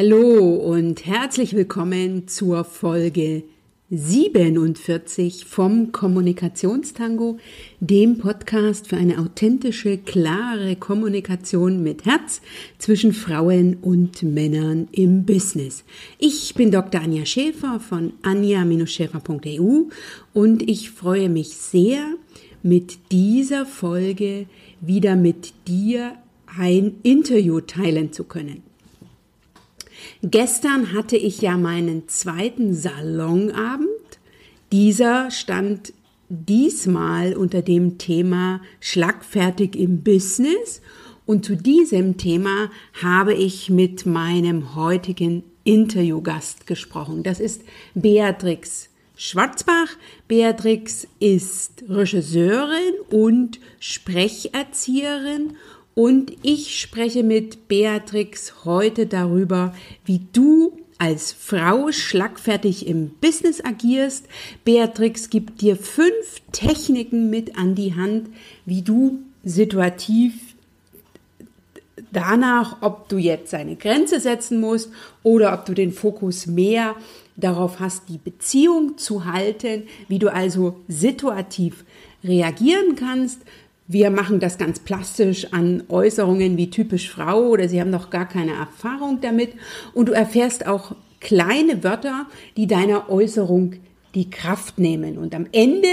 [0.00, 3.42] Hallo und herzlich willkommen zur Folge
[3.90, 7.38] 47 vom Kommunikationstango,
[7.80, 12.42] dem Podcast für eine authentische, klare Kommunikation mit Herz
[12.78, 15.82] zwischen Frauen und Männern im Business.
[16.18, 17.00] Ich bin Dr.
[17.00, 19.88] Anja Schäfer von anja-schäfer.eu
[20.32, 22.14] und ich freue mich sehr,
[22.62, 24.46] mit dieser Folge
[24.80, 26.12] wieder mit dir
[26.56, 28.67] ein Interview teilen zu können.
[30.22, 33.88] Gestern hatte ich ja meinen zweiten Salonabend.
[34.72, 35.92] Dieser stand
[36.28, 40.82] diesmal unter dem Thema Schlagfertig im Business.
[41.26, 42.70] Und zu diesem Thema
[43.02, 47.22] habe ich mit meinem heutigen Interviewgast gesprochen.
[47.22, 47.62] Das ist
[47.94, 48.88] Beatrix
[49.20, 49.88] Schwarzbach.
[50.28, 55.56] Beatrix ist Regisseurin und Sprecherzieherin
[55.98, 64.26] und ich spreche mit Beatrix heute darüber, wie du als Frau schlagfertig im Business agierst.
[64.64, 68.28] Beatrix gibt dir fünf Techniken mit an die Hand,
[68.64, 70.34] wie du situativ
[72.12, 74.92] danach, ob du jetzt eine Grenze setzen musst
[75.24, 76.94] oder ob du den Fokus mehr
[77.34, 81.84] darauf hast, die Beziehung zu halten, wie du also situativ
[82.22, 83.40] reagieren kannst,
[83.88, 88.28] wir machen das ganz plastisch an Äußerungen wie typisch Frau oder sie haben noch gar
[88.28, 89.54] keine Erfahrung damit.
[89.94, 92.26] Und du erfährst auch kleine Wörter,
[92.58, 93.76] die deiner Äußerung
[94.14, 95.16] die Kraft nehmen.
[95.16, 95.88] Und am Ende,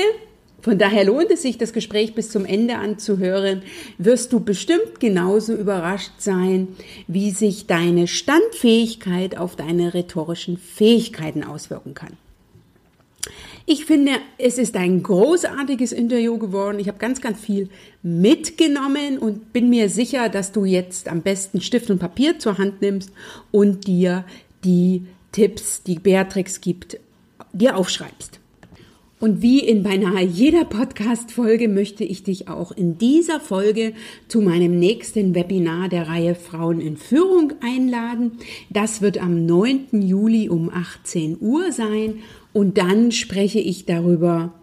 [0.61, 3.61] von daher lohnt es sich, das Gespräch bis zum Ende anzuhören,
[3.97, 6.67] wirst du bestimmt genauso überrascht sein,
[7.07, 12.17] wie sich deine Standfähigkeit auf deine rhetorischen Fähigkeiten auswirken kann.
[13.65, 16.79] Ich finde, es ist ein großartiges Interview geworden.
[16.79, 17.69] Ich habe ganz, ganz viel
[18.03, 22.81] mitgenommen und bin mir sicher, dass du jetzt am besten Stift und Papier zur Hand
[22.81, 23.11] nimmst
[23.51, 24.23] und dir
[24.63, 26.97] die Tipps, die Beatrix gibt,
[27.53, 28.39] dir aufschreibst.
[29.19, 33.93] Und wie in beinahe jeder Podcast-Folge möchte ich dich auch in dieser Folge
[34.27, 38.33] zu meinem nächsten Webinar der Reihe Frauen in Führung einladen.
[38.69, 40.01] Das wird am 9.
[40.01, 42.19] Juli um 18 Uhr sein
[42.55, 44.53] und dann spreche ich darüber,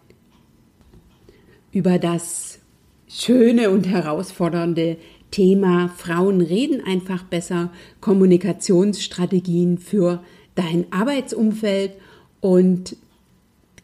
[1.73, 2.59] über das
[3.07, 4.97] schöne und herausfordernde
[5.31, 7.71] Thema Frauen reden einfach besser,
[8.01, 11.93] Kommunikationsstrategien für dein Arbeitsumfeld.
[12.41, 12.97] Und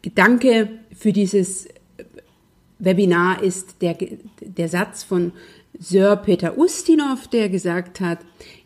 [0.00, 1.69] Gedanke für dieses
[2.78, 3.98] Webinar ist der,
[4.40, 5.32] der Satz von
[5.78, 8.20] Sir Peter Ustinov, der gesagt hat,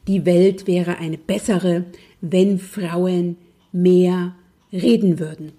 [0.06, 1.86] die Welt wäre eine bessere,
[2.20, 3.38] wenn Frauen
[3.72, 4.36] mehr
[4.72, 5.52] reden würden.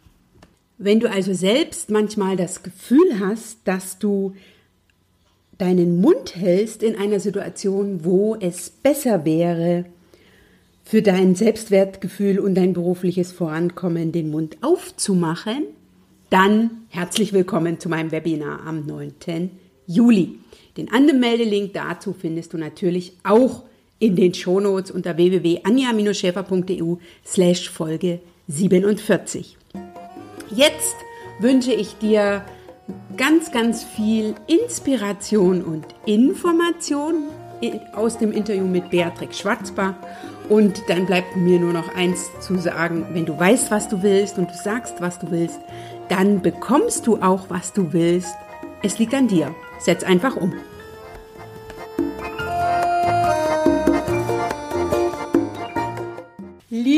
[0.78, 4.34] Wenn du also selbst manchmal das Gefühl hast, dass du
[5.58, 9.86] deinen Mund hältst in einer Situation, wo es besser wäre,
[10.84, 15.64] für dein Selbstwertgefühl und dein berufliches Vorankommen den Mund aufzumachen,
[16.30, 19.52] dann herzlich willkommen zu meinem Webinar am 9.
[19.88, 20.40] Juli.
[20.76, 23.64] Den Anmeldelink dazu findest du natürlich auch
[24.00, 26.96] in den Shownotes unter www.anja-schäfer.eu
[27.26, 29.58] slash Folge 47.
[30.50, 30.96] Jetzt
[31.40, 32.44] wünsche ich dir
[33.18, 37.30] ganz, ganz viel Inspiration und Information
[37.94, 39.96] aus dem Interview mit Beatrix Schwarzbach.
[40.50, 44.38] Und dann bleibt mir nur noch eins zu sagen, wenn du weißt, was du willst
[44.38, 45.60] und du sagst, was du willst,
[46.10, 48.36] dann bekommst du auch, was du willst.
[48.82, 49.56] Es liegt an dir.
[49.80, 50.54] Setz einfach um.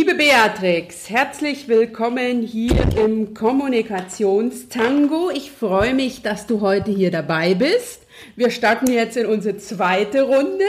[0.06, 5.32] Liebe Beatrix, herzlich willkommen hier im Kommunikationstango.
[5.32, 8.04] Ich freue mich, dass du heute hier dabei bist.
[8.36, 10.64] Wir starten jetzt in unsere zweite Runde.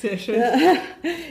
[0.00, 0.42] Sehr schön.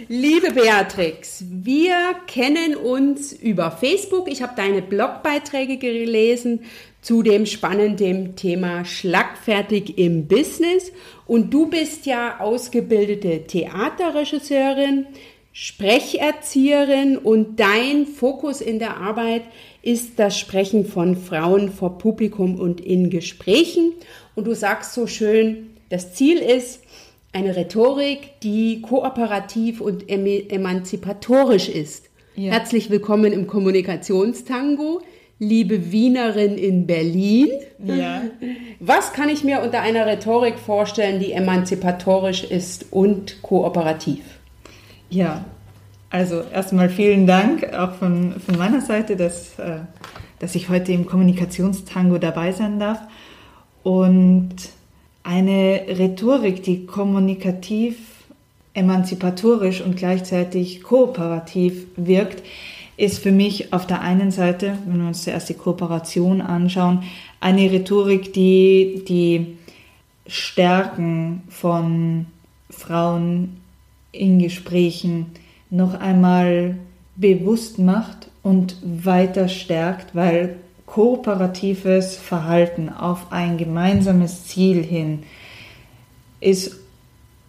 [0.07, 1.95] Liebe Beatrix, wir
[2.27, 4.31] kennen uns über Facebook.
[4.31, 6.59] Ich habe deine Blogbeiträge gelesen
[7.01, 10.91] zu dem spannenden Thema Schlagfertig im Business.
[11.25, 15.07] Und du bist ja ausgebildete Theaterregisseurin,
[15.59, 19.41] Sprecherzieherin und dein Fokus in der Arbeit
[19.81, 23.93] ist das Sprechen von Frauen vor Publikum und in Gesprächen.
[24.35, 26.81] Und du sagst so schön, das Ziel ist
[27.33, 32.05] eine Rhetorik, die kooperativ und emanzipatorisch ist.
[32.35, 32.51] Ja.
[32.51, 35.01] Herzlich willkommen im Kommunikationstango,
[35.39, 37.49] liebe Wienerin in Berlin.
[37.83, 38.21] Ja.
[38.79, 44.21] Was kann ich mir unter einer Rhetorik vorstellen, die emanzipatorisch ist und kooperativ?
[45.09, 45.45] Ja,
[46.09, 49.79] also erstmal vielen Dank auch von, von meiner Seite, dass, äh,
[50.39, 52.99] dass ich heute im Kommunikationstango dabei sein darf.
[53.83, 54.55] Und
[55.23, 57.97] eine Rhetorik, die kommunikativ
[58.73, 62.43] emanzipatorisch und gleichzeitig kooperativ wirkt,
[62.95, 67.03] ist für mich auf der einen Seite, wenn wir uns zuerst die Kooperation anschauen,
[67.39, 69.57] eine Rhetorik, die die
[70.25, 72.25] Stärken von
[72.69, 73.57] Frauen
[74.11, 75.27] in Gesprächen
[75.69, 76.77] noch einmal
[77.15, 85.23] bewusst macht und weiter stärkt, weil kooperatives Verhalten auf ein gemeinsames Ziel hin
[86.39, 86.77] ist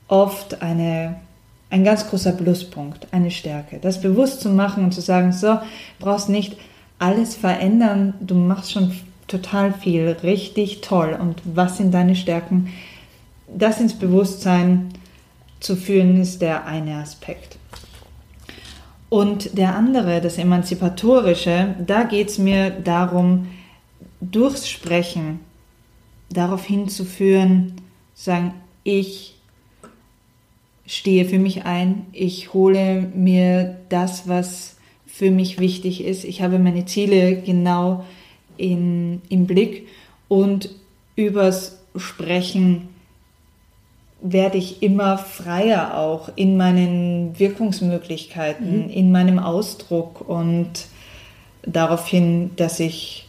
[0.09, 1.17] oft eine,
[1.71, 3.79] ein ganz großer Pluspunkt, eine Stärke.
[3.81, 5.59] Das bewusst zu machen und zu sagen, so,
[5.99, 6.57] brauchst nicht
[6.99, 8.93] alles verändern, du machst schon
[9.29, 11.17] total viel, richtig toll.
[11.21, 12.73] Und was sind deine Stärken?
[13.47, 14.89] Das ins Bewusstsein
[15.61, 17.59] zu führen, ist der eine Aspekt.
[19.09, 23.49] Und der andere, das Emanzipatorische, da geht es mir darum,
[24.21, 25.41] durchs Sprechen
[26.31, 27.73] darauf hinzuführen,
[28.15, 28.53] sagen,
[28.85, 29.37] ich
[30.87, 34.77] stehe für mich ein, ich hole mir das, was
[35.07, 38.05] für mich wichtig ist, ich habe meine Ziele genau
[38.57, 39.89] in, im Blick
[40.29, 40.71] und
[41.17, 42.89] übers Sprechen
[44.21, 48.91] werde ich immer freier auch in meinen Wirkungsmöglichkeiten, mhm.
[48.91, 50.87] in meinem Ausdruck und
[51.63, 53.29] daraufhin, dass ich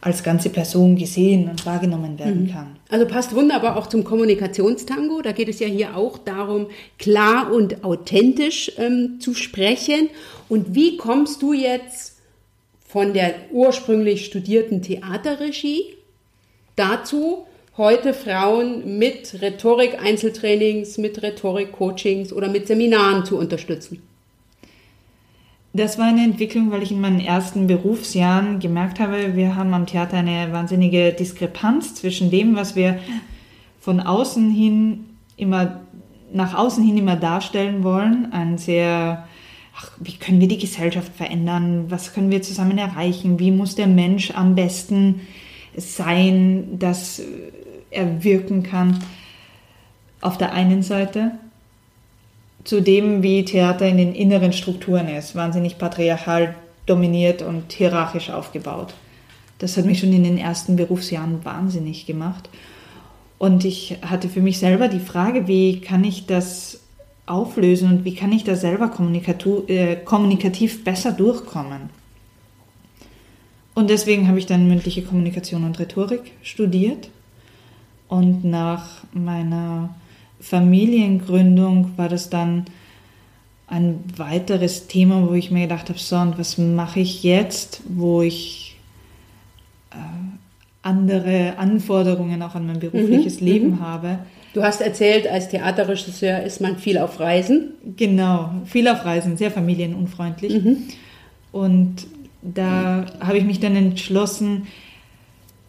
[0.00, 2.50] als ganze Person gesehen und wahrgenommen werden mhm.
[2.50, 2.76] kann.
[2.90, 5.22] Also passt wunderbar auch zum Kommunikationstango.
[5.22, 6.66] Da geht es ja hier auch darum,
[6.98, 10.10] klar und authentisch ähm, zu sprechen.
[10.50, 12.18] Und wie kommst du jetzt
[12.86, 15.94] von der ursprünglich studierten Theaterregie
[16.76, 17.46] dazu,
[17.76, 24.00] heute Frauen mit Rhetorik-Einzeltrainings, mit Rhetorik-Coachings oder mit Seminaren zu unterstützen?
[25.72, 29.86] Das war eine Entwicklung, weil ich in meinen ersten Berufsjahren gemerkt habe, wir haben am
[29.86, 33.00] Theater eine wahnsinnige Diskrepanz zwischen dem, was wir
[33.80, 35.06] von außen hin
[35.36, 35.80] immer,
[36.32, 39.26] nach außen hin immer darstellen wollen, ein sehr,
[39.76, 43.88] ach, wie können wir die Gesellschaft verändern, was können wir zusammen erreichen, wie muss der
[43.88, 45.22] Mensch am besten
[45.76, 47.20] sein, dass
[47.94, 48.98] er wirken kann.
[50.20, 51.32] Auf der einen Seite
[52.64, 56.54] zu dem, wie Theater in den inneren Strukturen ist, wahnsinnig patriarchal
[56.86, 58.94] dominiert und hierarchisch aufgebaut.
[59.58, 62.48] Das hat mich schon in den ersten Berufsjahren wahnsinnig gemacht.
[63.38, 66.80] Und ich hatte für mich selber die Frage, wie kann ich das
[67.26, 68.90] auflösen und wie kann ich da selber
[69.68, 71.90] äh, kommunikativ besser durchkommen.
[73.74, 77.10] Und deswegen habe ich dann mündliche Kommunikation und Rhetorik studiert.
[78.14, 79.92] Und nach meiner
[80.40, 82.66] Familiengründung war das dann
[83.66, 88.22] ein weiteres Thema, wo ich mir gedacht habe, so, und was mache ich jetzt, wo
[88.22, 88.76] ich
[89.90, 89.96] äh,
[90.82, 93.46] andere Anforderungen auch an mein berufliches mhm.
[93.46, 93.80] Leben mhm.
[93.80, 94.18] habe.
[94.52, 97.72] Du hast erzählt, als Theaterregisseur ist man viel auf Reisen.
[97.96, 100.62] Genau, viel auf Reisen, sehr familienunfreundlich.
[100.62, 100.76] Mhm.
[101.50, 102.06] Und
[102.42, 104.68] da habe ich mich dann entschlossen,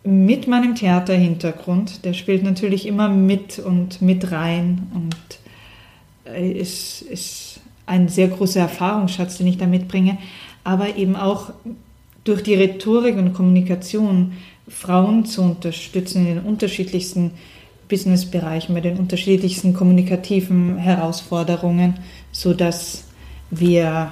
[0.06, 5.16] mit meinem Theaterhintergrund, der spielt natürlich immer mit und mit rein und
[6.34, 10.18] ist, ist ein sehr großer Erfahrungsschatz, den ich da mitbringe,
[10.64, 11.52] aber eben auch
[12.24, 14.34] durch die Rhetorik und Kommunikation
[14.68, 17.32] Frauen zu unterstützen in den unterschiedlichsten
[17.88, 21.96] Businessbereichen, bei den unterschiedlichsten kommunikativen Herausforderungen,
[22.32, 23.06] sodass
[23.52, 24.12] wir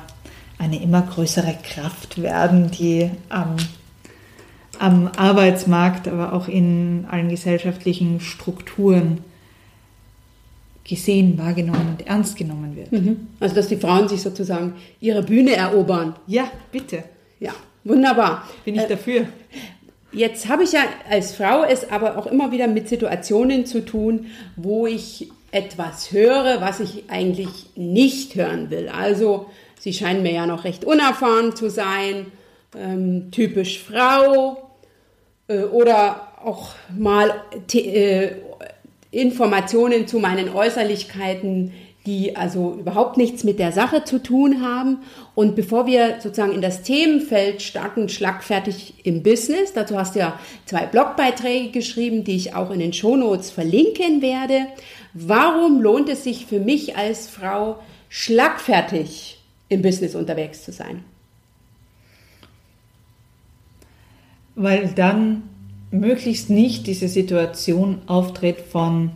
[0.60, 3.56] eine immer größere Kraft werden, die am
[4.80, 9.20] am Arbeitsmarkt, aber auch in allen gesellschaftlichen Strukturen
[10.84, 12.92] gesehen, wahrgenommen und ernst genommen wird.
[12.92, 13.28] Mhm.
[13.40, 16.16] Also dass die Frauen sich sozusagen ihre Bühne erobern.
[16.28, 17.04] Ja, bitte.
[17.40, 17.52] Ja,
[17.84, 18.48] wunderbar.
[18.66, 19.26] Bin ich äh, dafür.
[20.12, 24.28] Jetzt habe ich ja als Frau es aber auch immer wieder mit Situationen zu tun,
[24.56, 28.90] wo ich etwas höre, was ich eigentlich nicht hören will.
[28.90, 29.48] Also
[29.80, 32.28] Sie scheinen mir ja noch recht unerfahren zu sein,
[32.78, 34.64] ähm, typisch Frau,
[35.48, 37.34] äh, oder auch mal
[37.74, 38.32] äh,
[39.12, 41.74] Informationen zu meinen Äußerlichkeiten,
[42.06, 45.00] die also überhaupt nichts mit der Sache zu tun haben.
[45.36, 50.40] Und bevor wir sozusagen in das Themenfeld starten, schlagfertig im Business, dazu hast du ja
[50.66, 54.68] zwei Blogbeiträge geschrieben, die ich auch in den Shownotes verlinken werde.
[55.14, 59.40] Warum lohnt es sich für mich als Frau, schlagfertig
[59.70, 61.06] im Business unterwegs zu sein?
[64.56, 65.44] Weil dann
[65.92, 69.12] möglichst nicht diese Situation auftritt von,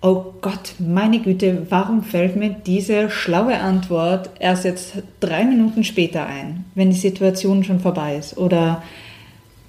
[0.00, 6.26] oh Gott, meine Güte, warum fällt mir diese schlaue Antwort erst jetzt drei Minuten später
[6.26, 8.38] ein, wenn die Situation schon vorbei ist?
[8.38, 8.82] Oder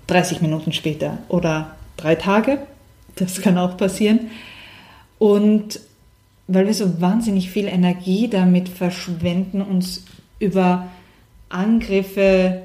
[0.07, 1.17] 30 Minuten später?
[1.29, 2.59] Oder drei Tage,
[3.15, 4.31] das kann auch passieren.
[5.17, 5.79] Und
[6.47, 10.05] weil wir so wahnsinnig viel Energie damit verschwenden, uns
[10.39, 10.87] über
[11.49, 12.61] Angriffe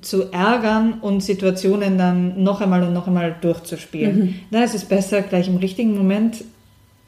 [0.00, 4.18] zu ärgern und Situationen dann noch einmal und noch einmal durchzuspielen.
[4.18, 4.34] Mhm.
[4.50, 6.44] Da ist es besser, gleich im richtigen Moment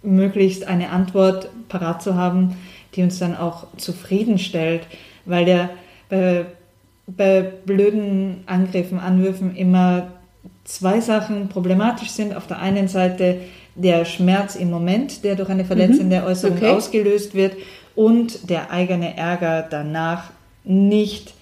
[0.03, 2.57] möglichst eine Antwort parat zu haben,
[2.95, 4.83] die uns dann auch zufriedenstellt,
[5.25, 5.71] weil der
[6.09, 6.45] bei,
[7.07, 10.09] bei blöden Angriffen, Anwürfen immer
[10.65, 12.35] zwei Sachen problematisch sind.
[12.37, 13.39] Auf der einen Seite
[13.77, 16.27] der Schmerz im Moment, der durch eine verletzende mhm.
[16.27, 16.71] Äußerung okay.
[16.71, 17.57] ausgelöst wird
[17.95, 20.31] und der eigene Ärger danach
[20.65, 21.35] nicht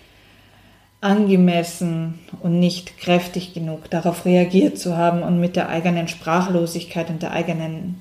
[1.01, 7.23] angemessen und nicht kräftig genug darauf reagiert zu haben und mit der eigenen Sprachlosigkeit und
[7.23, 7.97] der eigenen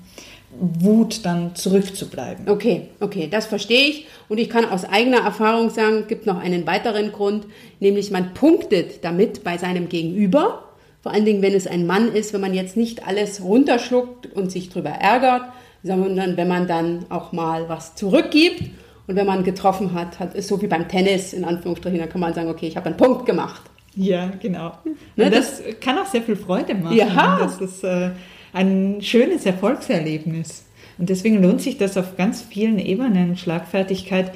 [0.51, 2.49] Wut dann zurückzubleiben.
[2.49, 4.07] Okay, okay, das verstehe ich.
[4.27, 7.45] Und ich kann aus eigener Erfahrung sagen, gibt noch einen weiteren Grund,
[7.79, 10.63] nämlich man punktet damit bei seinem Gegenüber.
[11.01, 14.51] Vor allen Dingen, wenn es ein Mann ist, wenn man jetzt nicht alles runterschluckt und
[14.51, 15.43] sich drüber ärgert,
[15.83, 18.63] sondern wenn man dann auch mal was zurückgibt.
[19.09, 22.21] Und wenn man getroffen hat, hat ist so wie beim Tennis, in Anführungsstrichen, dann kann
[22.21, 23.63] man sagen, okay, ich habe einen Punkt gemacht.
[23.95, 24.73] Ja, genau.
[25.15, 26.95] Ne, das, das, kann auch sehr viel Freude machen.
[26.95, 27.39] Ja.
[27.41, 28.11] Das ist äh,
[28.53, 30.63] ein schönes Erfolgserlebnis.
[30.99, 34.31] Und deswegen lohnt sich das auf ganz vielen Ebenen, Schlagfertigkeit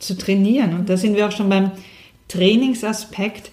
[0.00, 0.74] zu trainieren.
[0.74, 1.70] Und da sind wir auch schon beim
[2.26, 3.52] Trainingsaspekt.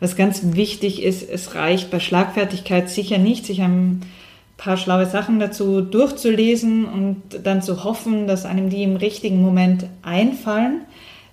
[0.00, 4.02] Was ganz wichtig ist, es reicht bei Schlagfertigkeit sicher nicht, sich ein
[4.60, 9.86] paar schlaue Sachen dazu durchzulesen und dann zu hoffen, dass einem die im richtigen Moment
[10.02, 10.82] einfallen.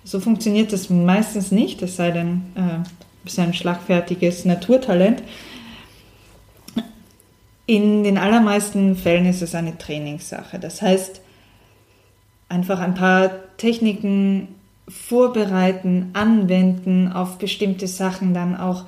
[0.02, 5.22] So funktioniert das meistens nicht, es sei denn, äh, ist ein schlagfertiges Naturtalent.
[7.66, 10.58] In den allermeisten Fällen ist es eine Trainingssache.
[10.58, 11.20] Das heißt,
[12.48, 14.48] einfach ein paar Techniken
[14.88, 18.86] vorbereiten, anwenden auf bestimmte Sachen, dann auch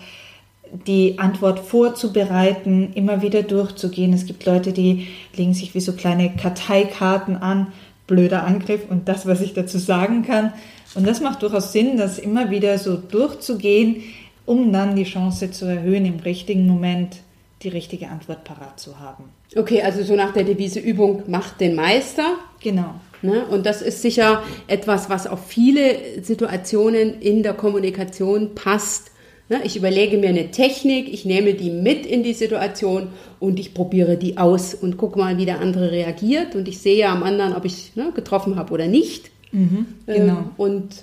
[0.87, 4.13] die Antwort vorzubereiten, immer wieder durchzugehen.
[4.13, 7.69] Es gibt Leute, die legen sich wie so kleine Karteikarten an,
[8.07, 10.53] blöder Angriff und das, was ich dazu sagen kann.
[10.95, 14.03] Und das macht durchaus Sinn, das immer wieder so durchzugehen,
[14.47, 17.19] um dann die Chance zu erhöhen, im richtigen Moment
[17.63, 19.25] die richtige Antwort parat zu haben.
[19.55, 22.37] Okay, also so nach der Devise Übung macht den Meister.
[22.61, 22.95] Genau.
[23.23, 23.45] Ne?
[23.47, 29.11] Und das ist sicher etwas, was auf viele Situationen in der Kommunikation passt.
[29.51, 29.61] Ne?
[29.65, 33.09] Ich überlege mir eine Technik, ich nehme die mit in die Situation
[33.41, 36.55] und ich probiere die aus und gucke mal, wie der andere reagiert.
[36.55, 39.31] Und ich sehe am anderen, ob ich ne, getroffen habe oder nicht.
[39.51, 40.39] Mhm, genau.
[40.39, 41.03] Ähm, und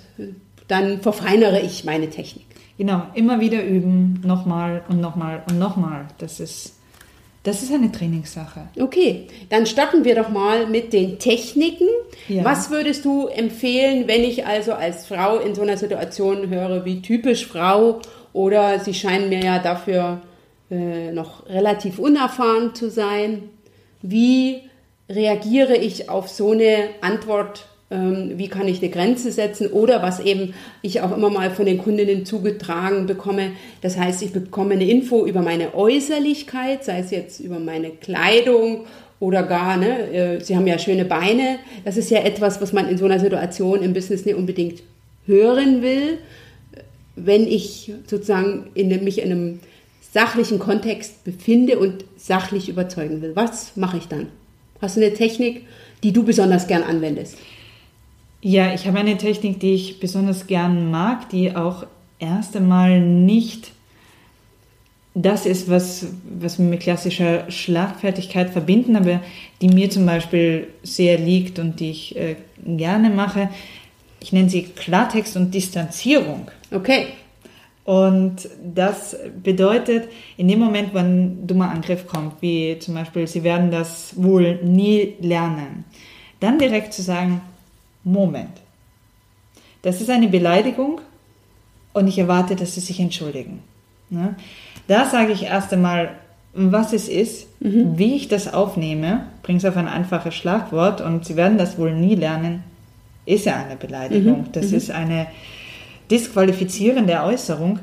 [0.66, 2.46] dann verfeinere ich meine Technik.
[2.78, 6.06] Genau, immer wieder üben, nochmal und nochmal und nochmal.
[6.16, 6.76] Das ist,
[7.42, 8.68] das ist eine Trainingssache.
[8.80, 11.88] Okay, dann starten wir doch mal mit den Techniken.
[12.28, 12.44] Ja.
[12.44, 17.02] Was würdest du empfehlen, wenn ich also als Frau in so einer Situation höre, wie
[17.02, 18.00] typisch Frau
[18.38, 20.20] oder sie scheinen mir ja dafür
[20.70, 23.48] äh, noch relativ unerfahren zu sein?
[24.00, 24.60] Wie
[25.10, 30.20] reagiere ich auf so eine Antwort ähm, wie kann ich eine Grenze setzen oder was
[30.20, 33.52] eben ich auch immer mal von den Kundinnen zugetragen bekomme.
[33.80, 38.84] Das heißt, ich bekomme eine Info über meine Äußerlichkeit, sei es jetzt über meine Kleidung
[39.20, 41.58] oder gar, ne, äh, sie haben ja schöne Beine.
[41.84, 44.82] Das ist ja etwas, was man in so einer Situation im Business nicht unbedingt
[45.24, 46.18] hören will.
[47.24, 49.60] Wenn ich sozusagen in, mich in einem
[50.12, 54.28] sachlichen Kontext befinde und sachlich überzeugen will, was mache ich dann?
[54.80, 55.66] Hast du eine Technik,
[56.02, 57.36] die du besonders gern anwendest?
[58.40, 61.86] Ja, ich habe eine Technik, die ich besonders gern mag, die auch
[62.20, 63.72] erst einmal nicht
[65.22, 66.06] das ist, was,
[66.38, 69.20] was wir mit klassischer Schlagfertigkeit verbinden, aber
[69.60, 73.48] die mir zum Beispiel sehr liegt und die ich äh, gerne mache.
[74.20, 76.50] Ich nenne sie Klartext und Distanzierung.
[76.70, 77.08] Okay.
[77.84, 83.44] Und das bedeutet, in dem Moment, wenn ein dummer Angriff kommt, wie zum Beispiel, Sie
[83.44, 85.84] werden das wohl nie lernen,
[86.40, 87.40] dann direkt zu sagen,
[88.04, 88.60] Moment.
[89.82, 91.00] Das ist eine Beleidigung
[91.94, 93.62] und ich erwarte, dass sie sich entschuldigen.
[94.10, 94.34] Ne?
[94.86, 96.10] Da sage ich erst einmal,
[96.52, 97.96] was es ist, mhm.
[97.96, 101.94] wie ich das aufnehme, bringe es auf ein einfaches Schlagwort und Sie werden das wohl
[101.94, 102.64] nie lernen,
[103.26, 104.40] ist ja eine Beleidigung.
[104.42, 104.52] Mhm.
[104.52, 104.76] Das mhm.
[104.76, 105.26] ist eine
[106.10, 107.80] disqualifizierende Äußerung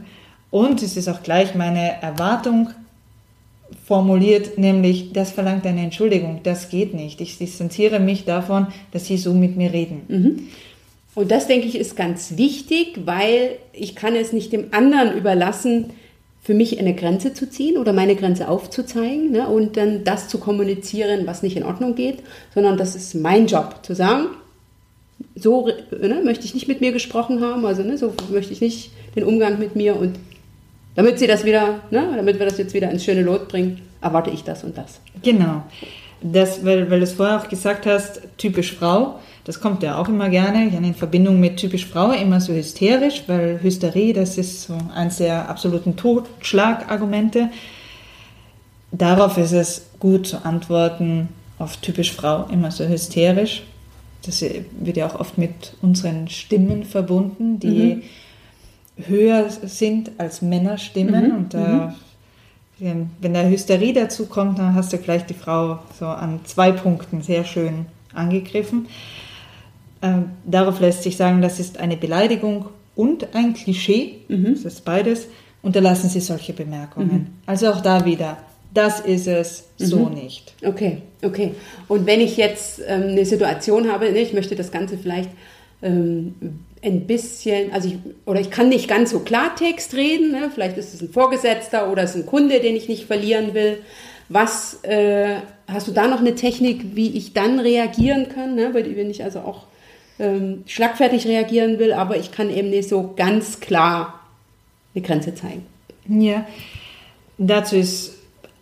[0.51, 2.70] und es ist auch gleich meine Erwartung
[3.86, 7.22] formuliert, nämlich das verlangt eine Entschuldigung, das geht nicht.
[7.22, 10.01] Ich distanziere mich davon, dass Sie so mit mir reden.
[10.08, 10.48] Mhm.
[11.15, 15.91] Und das, denke ich, ist ganz wichtig, weil ich kann es nicht dem anderen überlassen,
[16.41, 20.38] für mich eine Grenze zu ziehen oder meine Grenze aufzuzeigen ne, und dann das zu
[20.38, 22.20] kommunizieren, was nicht in Ordnung geht,
[22.53, 24.27] sondern das ist mein Job, zu sagen,
[25.36, 28.91] so ne, möchte ich nicht mit mir gesprochen haben, also ne, so möchte ich nicht
[29.15, 30.17] den Umgang mit mir und
[30.95, 34.29] damit sie das wieder, ne, damit wir das jetzt wieder ins schöne Lot bringen, erwarte
[34.29, 35.01] ich das und das.
[35.24, 35.63] Genau.
[36.22, 40.07] das, weil, weil du es vorher auch gesagt hast, typisch Frau, das kommt ja auch
[40.07, 44.77] immer gerne in Verbindung mit typisch Frau, immer so hysterisch, weil Hysterie, das ist so
[44.93, 47.50] eins der absoluten Totschlagargumente.
[48.91, 51.29] Darauf ist es gut zu antworten,
[51.60, 53.63] auf typisch Frau, immer so hysterisch.
[54.25, 58.03] Das wird ja auch oft mit unseren Stimmen verbunden, die
[58.98, 59.05] mhm.
[59.08, 61.29] höher sind als Männerstimmen.
[61.29, 61.36] Mhm.
[61.36, 61.96] Und da,
[62.79, 63.10] mhm.
[63.22, 67.22] wenn da Hysterie dazu kommt, dann hast du gleich die Frau so an zwei Punkten
[67.22, 68.88] sehr schön angegriffen.
[70.01, 72.65] Ähm, darauf lässt sich sagen, das ist eine Beleidigung
[72.96, 74.17] und ein Klischee.
[74.27, 74.53] Mhm.
[74.53, 75.27] Das ist beides.
[75.62, 77.12] Unterlassen Sie solche Bemerkungen.
[77.12, 77.27] Mhm.
[77.46, 78.38] Also auch da wieder
[78.75, 80.13] das ist es so mhm.
[80.13, 80.53] nicht.
[80.63, 81.55] Okay, okay.
[81.88, 85.29] Und wenn ich jetzt ähm, eine Situation habe, ne, ich möchte das Ganze vielleicht
[85.82, 86.36] ähm,
[86.84, 90.51] ein bisschen, also ich, oder ich kann nicht ganz so Klartext reden, ne?
[90.53, 93.79] vielleicht ist es ein Vorgesetzter oder es ist ein Kunde, den ich nicht verlieren will.
[94.29, 98.74] Was äh, hast du da noch eine Technik, wie ich dann reagieren kann, ne?
[98.74, 99.63] wenn ich also auch
[100.20, 104.22] ähm, schlagfertig reagieren will, aber ich kann eben nicht so ganz klar
[104.94, 105.65] eine Grenze zeigen.
[106.08, 106.46] Ja,
[107.38, 108.14] dazu ist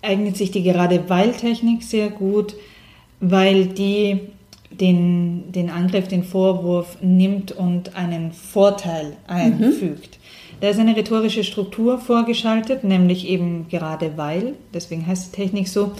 [0.03, 2.55] eignet sich die gerade Weil-Technik sehr gut,
[3.19, 4.19] weil die
[4.69, 10.17] den, den Angriff, den Vorwurf nimmt und einen Vorteil einfügt.
[10.17, 10.23] Mhm.
[10.61, 15.91] Da ist eine rhetorische Struktur vorgeschaltet, nämlich eben gerade weil, deswegen heißt die Technik so.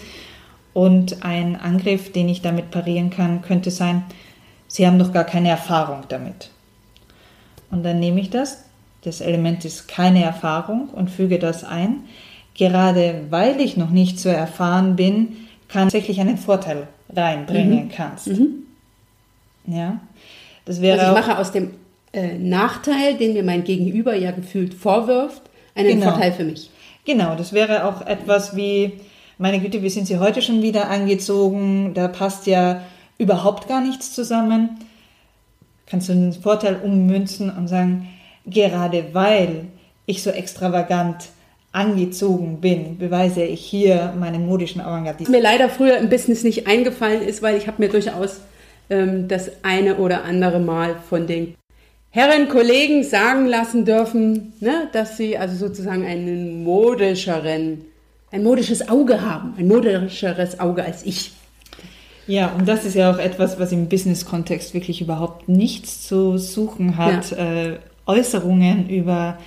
[0.73, 4.03] Und ein Angriff, den ich damit parieren kann, könnte sein,
[4.67, 6.49] Sie haben doch gar keine Erfahrung damit.
[7.69, 8.63] Und dann nehme ich das,
[9.03, 12.05] das Element ist keine Erfahrung und füge das ein
[12.55, 15.35] gerade weil ich noch nicht so erfahren bin,
[15.67, 17.89] kann tatsächlich einen Vorteil reinbringen mhm.
[17.89, 18.27] kannst.
[18.27, 18.63] Mhm.
[19.65, 19.99] Ja,
[20.65, 21.71] das wäre also ich mache aus dem
[22.11, 25.41] äh, Nachteil, den mir mein Gegenüber ja gefühlt vorwirft,
[25.75, 26.11] einen genau.
[26.11, 26.69] Vorteil für mich.
[27.05, 28.93] Genau, das wäre auch etwas wie,
[29.37, 31.93] meine Güte, wie sind Sie heute schon wieder angezogen?
[31.93, 32.81] Da passt ja
[33.17, 34.79] überhaupt gar nichts zusammen.
[35.85, 38.07] Kannst du einen Vorteil ummünzen und sagen,
[38.45, 39.65] gerade weil
[40.05, 41.29] ich so extravagant
[41.73, 45.35] angezogen bin, beweise ich hier meinen modischen Avantgardismus.
[45.35, 48.41] Mir leider früher im Business nicht eingefallen ist, weil ich habe mir durchaus
[48.89, 51.55] ähm, das eine oder andere Mal von den
[52.11, 57.85] Herren Kollegen sagen lassen dürfen, ne, dass sie also sozusagen einen modischeren,
[58.31, 61.31] ein modisches Auge haben, ein modischeres Auge als ich.
[62.27, 66.97] Ja, und das ist ja auch etwas, was im Business-Kontext wirklich überhaupt nichts zu suchen
[66.97, 67.31] hat.
[67.31, 67.37] Ja.
[67.37, 69.39] Äh, Äußerungen über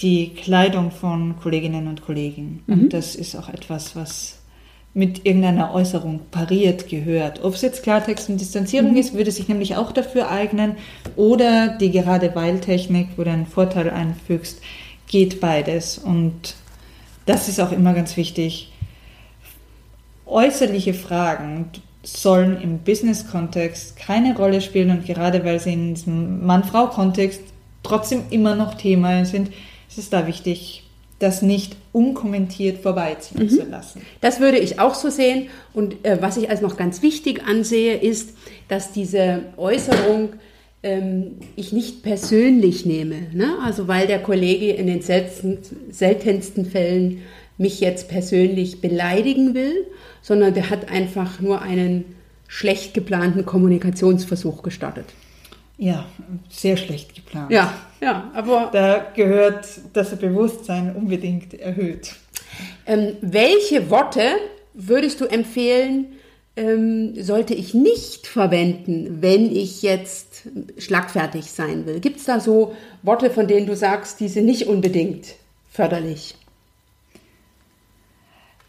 [0.00, 2.62] die Kleidung von Kolleginnen und Kollegen.
[2.66, 2.74] Mhm.
[2.74, 4.38] Und das ist auch etwas, was
[4.94, 7.44] mit irgendeiner Äußerung pariert gehört.
[7.44, 8.96] Ob es jetzt Klartext und Distanzierung mhm.
[8.96, 10.76] ist, würde sich nämlich auch dafür eignen.
[11.16, 14.60] Oder die gerade Weil-Technik, wo du einen Vorteil einfügst,
[15.06, 15.98] geht beides.
[15.98, 16.54] Und
[17.26, 18.72] das ist auch immer ganz wichtig.
[20.26, 21.70] Äußerliche Fragen
[22.02, 27.40] sollen im Business-Kontext keine Rolle spielen und gerade weil sie in diesem Mann-Frau-Kontext
[27.82, 29.50] trotzdem immer noch Thema sind,
[29.88, 30.84] es ist da wichtig,
[31.18, 33.50] das nicht unkommentiert vorbeiziehen mhm.
[33.50, 34.02] zu lassen.
[34.20, 35.48] Das würde ich auch so sehen.
[35.74, 38.34] Und äh, was ich als noch ganz wichtig ansehe, ist,
[38.68, 40.34] dass diese Äußerung
[40.82, 43.26] ähm, ich nicht persönlich nehme.
[43.32, 43.56] Ne?
[43.64, 45.58] Also weil der Kollege in den seltensten,
[45.90, 47.22] seltensten Fällen
[47.56, 49.86] mich jetzt persönlich beleidigen will,
[50.22, 52.04] sondern der hat einfach nur einen
[52.46, 55.06] schlecht geplanten Kommunikationsversuch gestartet.
[55.76, 56.06] Ja,
[56.48, 57.50] sehr schlecht geplant.
[57.50, 58.70] Ja, ja, aber.
[58.72, 62.14] Da gehört das Bewusstsein unbedingt erhöht.
[62.86, 64.22] Ähm, welche Worte
[64.74, 66.06] würdest du empfehlen,
[66.56, 72.00] ähm, sollte ich nicht verwenden, wenn ich jetzt schlagfertig sein will?
[72.00, 75.34] Gibt es da so Worte, von denen du sagst, die sind nicht unbedingt
[75.70, 76.34] förderlich?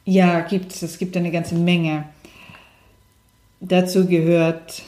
[0.06, 0.82] Ja, gibt es.
[0.82, 2.06] Es gibt eine ganze Menge.
[3.60, 4.84] Dazu gehört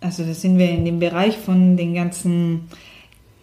[0.00, 2.68] also da sind wir in dem Bereich von den ganzen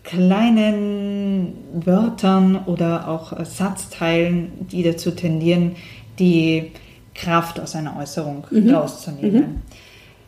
[0.04, 5.76] kleinen Wörtern oder auch Satzteilen, die dazu tendieren,
[6.20, 6.72] die
[7.16, 8.74] Kraft aus einer Äußerung mhm.
[8.74, 9.42] rauszunehmen.
[9.42, 9.62] Mhm.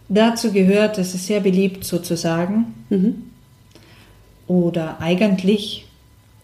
[0.07, 3.23] Dazu gehört, es ist sehr beliebt sozusagen mhm.
[4.47, 5.87] oder eigentlich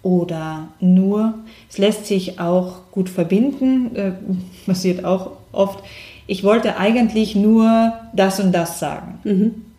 [0.02, 1.36] oder nur.
[1.70, 4.12] Es lässt sich auch gut verbinden, äh,
[4.65, 5.84] passiert auch oft.
[6.28, 9.20] Ich wollte eigentlich nur das und das sagen.
[9.24, 9.72] Mhm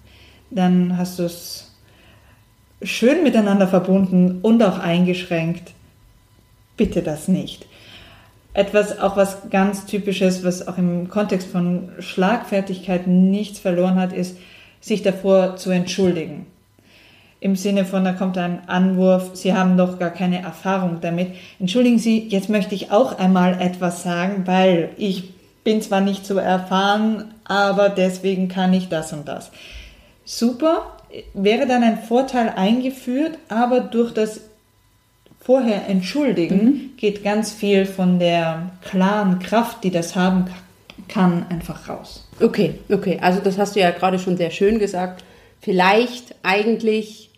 [0.54, 1.71] dann hast du es
[2.84, 5.72] schön miteinander verbunden und auch eingeschränkt.
[6.76, 7.66] Bitte das nicht.
[8.54, 14.36] Etwas, auch was ganz typisches, was auch im Kontext von Schlagfertigkeit nichts verloren hat, ist,
[14.80, 16.46] sich davor zu entschuldigen.
[17.40, 21.34] Im Sinne von, da kommt ein Anwurf, Sie haben doch gar keine Erfahrung damit.
[21.58, 25.32] Entschuldigen Sie, jetzt möchte ich auch einmal etwas sagen, weil ich
[25.64, 29.50] bin zwar nicht so erfahren, aber deswegen kann ich das und das.
[30.24, 30.84] Super,
[31.34, 34.40] wäre dann ein Vorteil eingeführt, aber durch das
[35.40, 36.90] vorher entschuldigen mhm.
[36.96, 40.46] geht ganz viel von der klaren Kraft, die das haben
[41.08, 42.28] kann, einfach raus.
[42.40, 43.18] Okay, okay.
[43.20, 45.24] Also das hast du ja gerade schon sehr schön gesagt.
[45.60, 47.30] Vielleicht eigentlich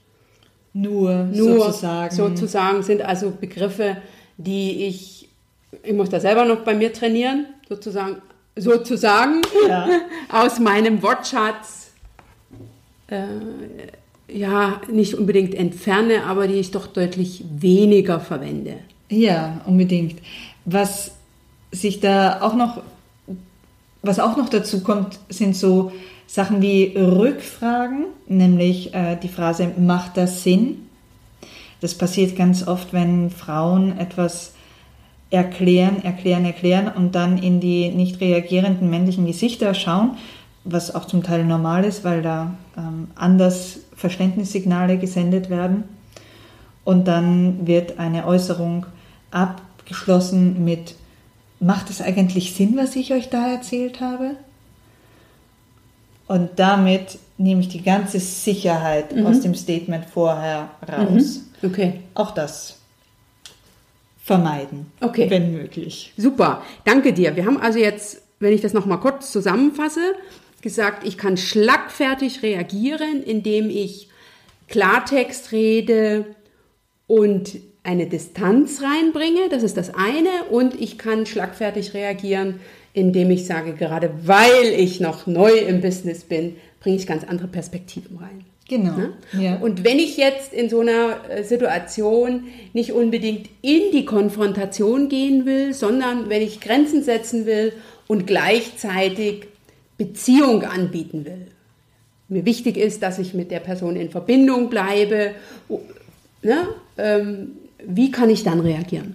[0.73, 2.15] nur, nur sozusagen.
[2.15, 3.97] sozusagen sind also Begriffe,
[4.37, 5.29] die ich,
[5.83, 8.21] ich muss da selber noch bei mir trainieren, sozusagen,
[8.57, 9.89] sozusagen ja.
[10.33, 11.84] aus meinem Wortschatz
[13.09, 13.27] äh,
[14.29, 18.77] ja nicht unbedingt entferne, aber die ich doch deutlich weniger verwende.
[19.11, 20.21] Ja, unbedingt.
[20.65, 21.13] Was
[21.71, 22.83] sich da auch noch,
[24.03, 25.93] was auch noch dazu kommt, sind so
[26.27, 30.89] Sachen wie Rückfragen, nämlich äh, die Phrase macht das Sinn?
[31.81, 34.55] Das passiert ganz oft, wenn Frauen etwas
[35.31, 40.17] erklären, erklären, erklären und dann in die nicht reagierenden männlichen Gesichter schauen,
[40.65, 45.85] was auch zum Teil normal ist, weil da ähm, anders Verständnissignale gesendet werden.
[46.85, 48.87] Und dann wird eine Äußerung
[49.31, 50.95] abgeschlossen mit,
[51.61, 54.33] macht es eigentlich Sinn, was ich euch da erzählt habe?
[56.27, 59.27] Und damit nehme ich die ganze Sicherheit mhm.
[59.27, 61.41] aus dem Statement vorher raus.
[61.63, 61.71] Mhm.
[61.71, 62.01] Okay.
[62.15, 62.79] Auch das
[64.23, 65.29] vermeiden, okay.
[65.29, 66.15] wenn möglich.
[66.17, 67.37] Super, danke dir.
[67.37, 70.01] Wir haben also jetzt, wenn ich das nochmal kurz zusammenfasse,
[70.65, 74.09] gesagt, ich kann schlagfertig reagieren, indem ich
[74.69, 76.25] Klartext rede
[77.07, 82.61] und eine Distanz reinbringe, das ist das eine, und ich kann schlagfertig reagieren,
[82.95, 87.49] indem ich sage, gerade weil ich noch neu im Business bin, bringe ich ganz andere
[87.49, 88.45] Perspektiven rein.
[88.67, 88.97] Genau.
[88.97, 89.13] Ne?
[89.39, 89.57] Ja.
[89.57, 95.45] Und wenn ich jetzt in so einer äh, Situation nicht unbedingt in die Konfrontation gehen
[95.45, 97.75] will, sondern wenn ich Grenzen setzen will
[98.07, 99.49] und gleichzeitig
[99.97, 101.49] Beziehung anbieten will.
[102.29, 105.33] Mir wichtig ist, dass ich mit der Person in Verbindung bleibe.
[106.43, 106.69] Ne?
[106.97, 107.49] Ähm,
[107.87, 109.15] wie kann ich dann reagieren?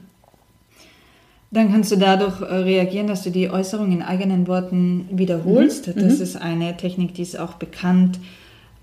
[1.52, 5.88] Dann kannst du dadurch äh, reagieren, dass du die Äußerung in eigenen Worten wiederholst.
[5.88, 5.96] Mhm.
[5.96, 6.24] Das mhm.
[6.24, 8.20] ist eine Technik, die ist auch bekannt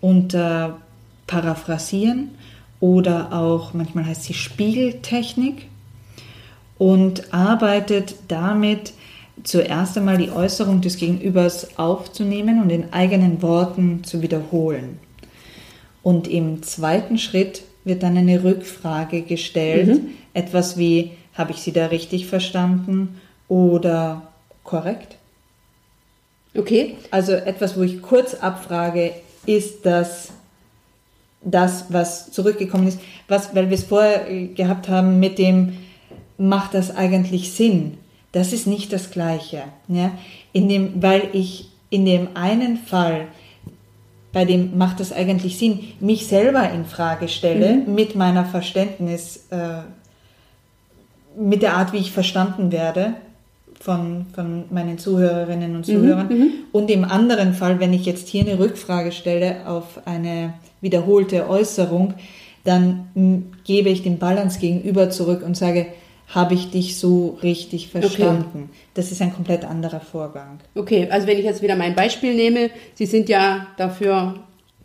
[0.00, 0.80] unter
[1.26, 2.30] Paraphrasieren
[2.80, 5.68] oder auch manchmal heißt sie Spiegeltechnik
[6.78, 8.92] und arbeitet damit
[9.42, 14.98] zuerst einmal die Äußerung des Gegenübers aufzunehmen und in eigenen Worten zu wiederholen.
[16.02, 20.08] Und im zweiten Schritt wird dann eine Rückfrage gestellt, mhm.
[20.34, 24.22] etwas wie, habe ich Sie da richtig verstanden oder
[24.64, 25.16] korrekt?
[26.56, 26.96] Okay.
[27.10, 29.12] Also etwas, wo ich kurz abfrage,
[29.44, 30.30] ist das
[31.42, 35.76] das, was zurückgekommen ist, was, weil wir es vorher gehabt haben mit dem,
[36.38, 37.98] macht das eigentlich Sinn?
[38.36, 39.62] Das ist nicht das Gleiche.
[39.88, 40.10] Ja?
[40.52, 43.28] In dem, weil ich in dem einen Fall,
[44.30, 47.94] bei dem macht es eigentlich Sinn, mich selber in Frage stelle mhm.
[47.94, 49.78] mit meiner Verständnis, äh,
[51.40, 53.14] mit der Art, wie ich verstanden werde
[53.80, 56.28] von, von meinen Zuhörerinnen und mhm, Zuhörern.
[56.28, 56.50] Mhm.
[56.72, 62.12] Und im anderen Fall, wenn ich jetzt hier eine Rückfrage stelle auf eine wiederholte Äußerung,
[62.64, 65.86] dann gebe ich den Balance gegenüber zurück und sage,
[66.28, 68.70] habe ich dich so richtig verstanden.
[68.70, 68.80] Okay.
[68.94, 70.58] Das ist ein komplett anderer Vorgang.
[70.74, 74.34] Okay, also wenn ich jetzt wieder mein Beispiel nehme, Sie sind ja dafür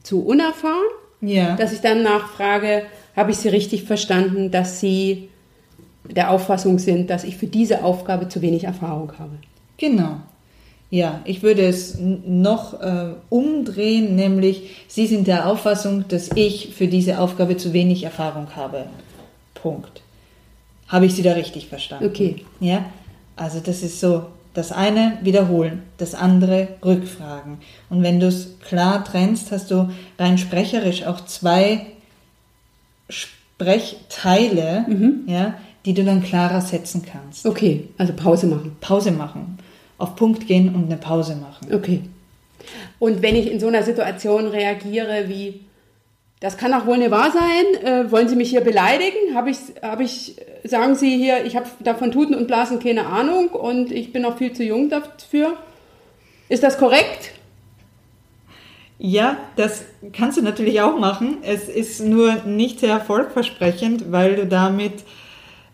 [0.04, 0.84] zu unerfahren,
[1.22, 1.56] ja.
[1.56, 2.84] dass ich dann nachfrage,
[3.16, 5.30] habe ich Sie richtig verstanden, dass Sie
[6.04, 9.34] der Auffassung sind, dass ich für diese Aufgabe zu wenig Erfahrung habe.
[9.78, 10.18] Genau.
[10.90, 16.88] Ja, ich würde es noch äh, umdrehen, nämlich Sie sind der Auffassung, dass ich für
[16.88, 18.86] diese Aufgabe zu wenig Erfahrung habe.
[19.54, 20.02] Punkt.
[20.92, 22.06] Habe ich Sie da richtig verstanden?
[22.06, 22.44] Okay.
[22.60, 22.86] Ja,
[23.38, 27.60] also das ist so, das eine wiederholen, das andere rückfragen.
[27.90, 31.86] Und wenn du es klar trennst, hast du rein sprecherisch auch zwei
[33.08, 35.22] Sprechteile, mhm.
[35.28, 35.54] ja,
[35.86, 37.46] die du dann klarer setzen kannst.
[37.46, 38.76] Okay, also Pause machen.
[38.82, 39.60] Pause machen.
[39.98, 41.74] Auf Punkt gehen und eine Pause machen.
[41.74, 42.02] Okay.
[43.00, 45.62] Und wenn ich in so einer Situation reagiere wie,
[46.42, 47.86] das kann auch wohl nicht wahr sein.
[47.86, 49.36] Äh, wollen Sie mich hier beleidigen?
[49.36, 53.50] Habe ich, hab ich, sagen Sie hier, ich habe davon Tuten und Blasen keine Ahnung
[53.50, 55.54] und ich bin noch viel zu jung dafür.
[56.50, 57.32] Ist das korrekt?
[58.98, 61.38] Ja, das kannst du natürlich auch machen.
[61.44, 64.94] Es ist nur nicht sehr erfolgversprechend, weil du damit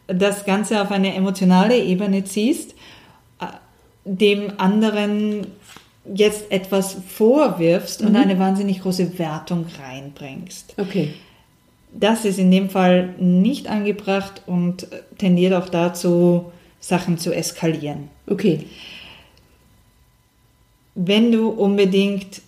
[0.08, 2.76] das Ganze auf eine emotionale Ebene ziehst,
[3.40, 3.46] äh,
[4.04, 5.48] dem anderen
[6.13, 8.08] jetzt etwas vorwirfst mhm.
[8.08, 10.76] und eine wahnsinnig große Wertung reinbringst.
[10.78, 11.13] Okay.
[11.93, 18.10] Das ist in dem Fall nicht angebracht und tendiert auch dazu, Sachen zu eskalieren.
[18.28, 18.65] Okay.
[20.98, 22.41] wenn du unbedingt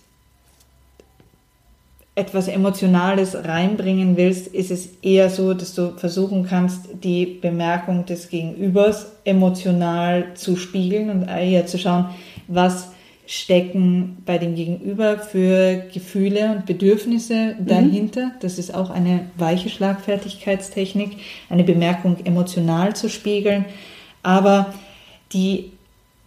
[2.16, 8.28] etwas Emotionales reinbringen willst, ist es eher so, dass du versuchen kannst, die Bemerkung des
[8.28, 12.06] Gegenübers emotional zu spiegeln und eher zu schauen,
[12.48, 12.88] was
[13.30, 17.66] stecken bei dem Gegenüber für Gefühle und Bedürfnisse mhm.
[17.66, 18.32] dahinter.
[18.40, 23.66] Das ist auch eine weiche Schlagfertigkeitstechnik, eine Bemerkung emotional zu spiegeln.
[24.24, 24.74] Aber
[25.32, 25.70] die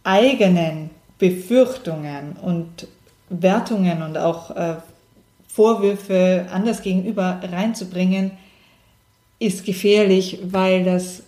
[0.06, 2.88] eigenen Befürchtungen und
[3.30, 4.76] Wertungen und auch äh,
[5.50, 8.32] Vorwürfe anders gegenüber reinzubringen,
[9.40, 11.24] ist gefährlich, weil das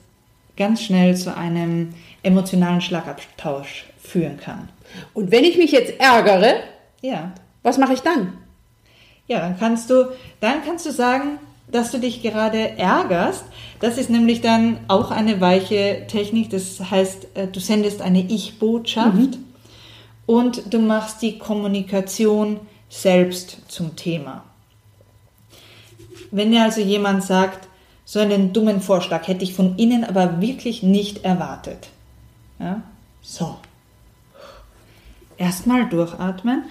[0.56, 4.70] ganz schnell zu einem emotionalen Schlagabtausch führen kann.
[5.14, 6.56] Und wenn ich mich jetzt ärgere,
[7.02, 7.34] ja.
[7.64, 8.38] was mache ich dann?
[9.28, 11.40] Ja, dann kannst du, dann kannst du sagen,
[11.72, 13.44] dass du dich gerade ärgerst.
[13.80, 16.50] Das ist nämlich dann auch eine weiche Technik.
[16.52, 19.46] Das heißt, äh, du sendest eine Ich-Botschaft mhm.
[20.26, 24.44] und du machst die Kommunikation selbst zum Thema.
[26.32, 27.68] Wenn dir also jemand sagt,
[28.06, 31.90] so einen dummen Vorschlag hätte ich von Ihnen aber wirklich nicht erwartet.
[32.60, 32.84] Ja?
[33.22, 33.58] So.
[35.38, 36.64] Erstmal durchatmen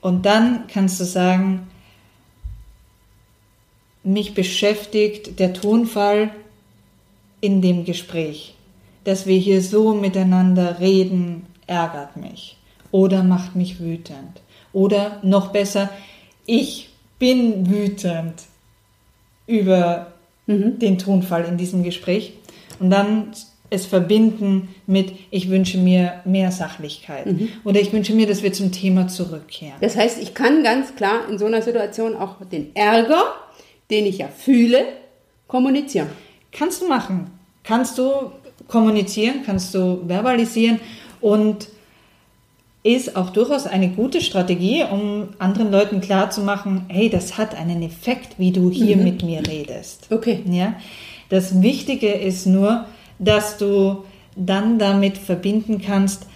[0.00, 1.68] und dann kannst du sagen,
[4.02, 6.30] mich beschäftigt der Tonfall
[7.40, 8.54] in dem Gespräch.
[9.04, 12.58] Dass wir hier so miteinander reden, ärgert mich
[12.90, 14.40] oder macht mich wütend.
[14.72, 15.90] Oder noch besser,
[16.46, 18.34] ich bin wütend
[19.46, 20.12] über
[20.46, 20.78] mhm.
[20.78, 22.34] den Tonfall in diesem Gespräch.
[22.78, 23.32] Und dann
[23.74, 27.26] es verbinden mit, ich wünsche mir mehr Sachlichkeit.
[27.26, 27.48] Mhm.
[27.64, 29.76] Oder ich wünsche mir, dass wir zum Thema zurückkehren.
[29.80, 33.22] Das heißt, ich kann ganz klar in so einer Situation auch den Ärger,
[33.90, 34.84] den ich ja fühle,
[35.46, 36.08] kommunizieren.
[36.52, 37.30] Kannst du machen.
[37.62, 38.32] Kannst du
[38.68, 40.80] kommunizieren, kannst du verbalisieren
[41.20, 41.68] und
[42.84, 48.38] ist auch durchaus eine gute Strategie, um anderen Leuten klarzumachen, hey, das hat einen Effekt,
[48.38, 49.04] wie du hier mhm.
[49.04, 50.08] mit mir redest.
[50.10, 50.42] Okay.
[50.50, 50.74] Ja?
[51.30, 52.84] Das Wichtige ist nur,
[53.18, 54.04] dass du
[54.36, 56.26] dann damit verbinden kannst,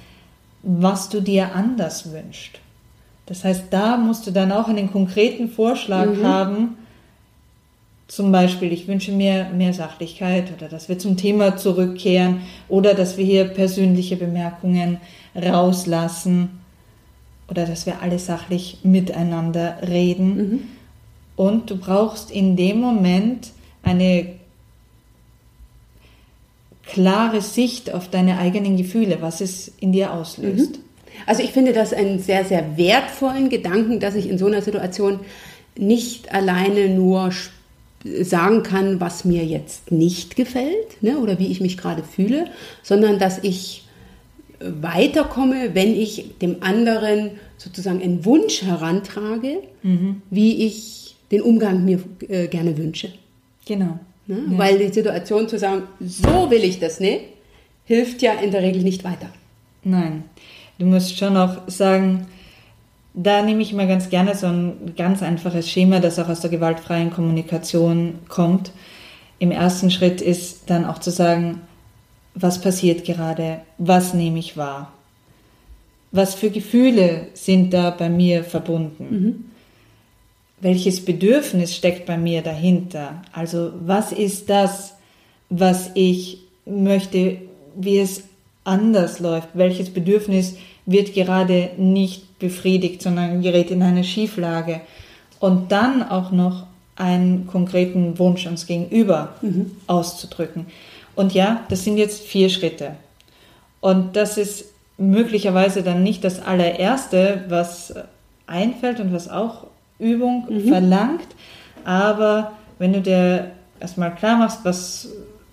[0.62, 2.60] was du dir anders wünschst.
[3.26, 6.24] Das heißt, da musst du dann auch einen konkreten Vorschlag mhm.
[6.24, 6.78] haben.
[8.06, 13.18] Zum Beispiel, ich wünsche mir mehr Sachlichkeit oder dass wir zum Thema zurückkehren oder dass
[13.18, 14.98] wir hier persönliche Bemerkungen
[15.34, 16.60] rauslassen
[17.50, 20.36] oder dass wir alle sachlich miteinander reden.
[20.36, 20.60] Mhm.
[21.36, 23.50] Und du brauchst in dem Moment
[23.82, 24.37] eine
[26.88, 30.72] klare Sicht auf deine eigenen Gefühle, was es in dir auslöst.
[30.72, 30.82] Mhm.
[31.26, 35.20] Also ich finde das einen sehr, sehr wertvollen Gedanken, dass ich in so einer Situation
[35.76, 37.30] nicht alleine nur
[38.22, 42.46] sagen kann, was mir jetzt nicht gefällt ne, oder wie ich mich gerade fühle,
[42.82, 43.84] sondern dass ich
[44.60, 50.22] weiterkomme, wenn ich dem anderen sozusagen einen Wunsch herantrage, mhm.
[50.30, 53.12] wie ich den Umgang mir äh, gerne wünsche.
[53.66, 53.98] Genau.
[54.28, 54.44] Ne?
[54.52, 54.58] Ja.
[54.58, 57.24] Weil die Situation zu sagen, so will ich das nicht,
[57.84, 59.28] hilft ja in der Regel nicht weiter.
[59.82, 60.24] Nein,
[60.78, 62.26] du musst schon auch sagen,
[63.14, 66.50] da nehme ich immer ganz gerne so ein ganz einfaches Schema, das auch aus der
[66.50, 68.70] gewaltfreien Kommunikation kommt.
[69.40, 71.62] Im ersten Schritt ist dann auch zu sagen,
[72.34, 74.92] was passiert gerade, was nehme ich wahr,
[76.12, 79.44] was für Gefühle sind da bei mir verbunden, mhm.
[80.60, 84.94] Welches Bedürfnis steckt bei mir dahinter, also was ist das,
[85.50, 87.38] was ich möchte,
[87.76, 88.24] wie es
[88.64, 94.80] anders läuft, welches Bedürfnis wird gerade nicht befriedigt, sondern gerät in eine Schieflage
[95.40, 96.66] und dann auch noch
[96.96, 99.70] einen konkreten Wunsch ans Gegenüber mhm.
[99.86, 100.66] auszudrücken.
[101.14, 102.96] Und ja, das sind jetzt vier Schritte.
[103.80, 104.66] Und das ist
[104.98, 107.94] möglicherweise dann nicht das allererste, was
[108.46, 109.68] einfällt und was auch
[109.98, 110.68] Übung mhm.
[110.68, 111.26] verlangt.
[111.84, 115.08] Aber wenn du dir erstmal klar machst, was,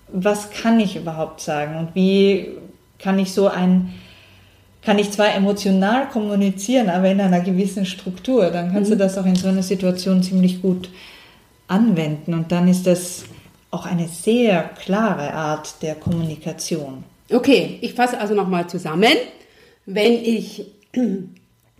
[0.08, 2.48] was kann ich überhaupt sagen und wie
[2.98, 3.94] kann ich so ein,
[4.82, 8.94] kann ich zwar emotional kommunizieren, aber in einer gewissen Struktur, dann kannst mhm.
[8.94, 10.90] du das auch in so einer Situation ziemlich gut
[11.68, 12.34] anwenden.
[12.34, 13.24] Und dann ist das
[13.70, 17.04] auch eine sehr klare Art der Kommunikation.
[17.30, 19.14] Okay, ich fasse also nochmal zusammen.
[19.84, 20.64] Wenn ich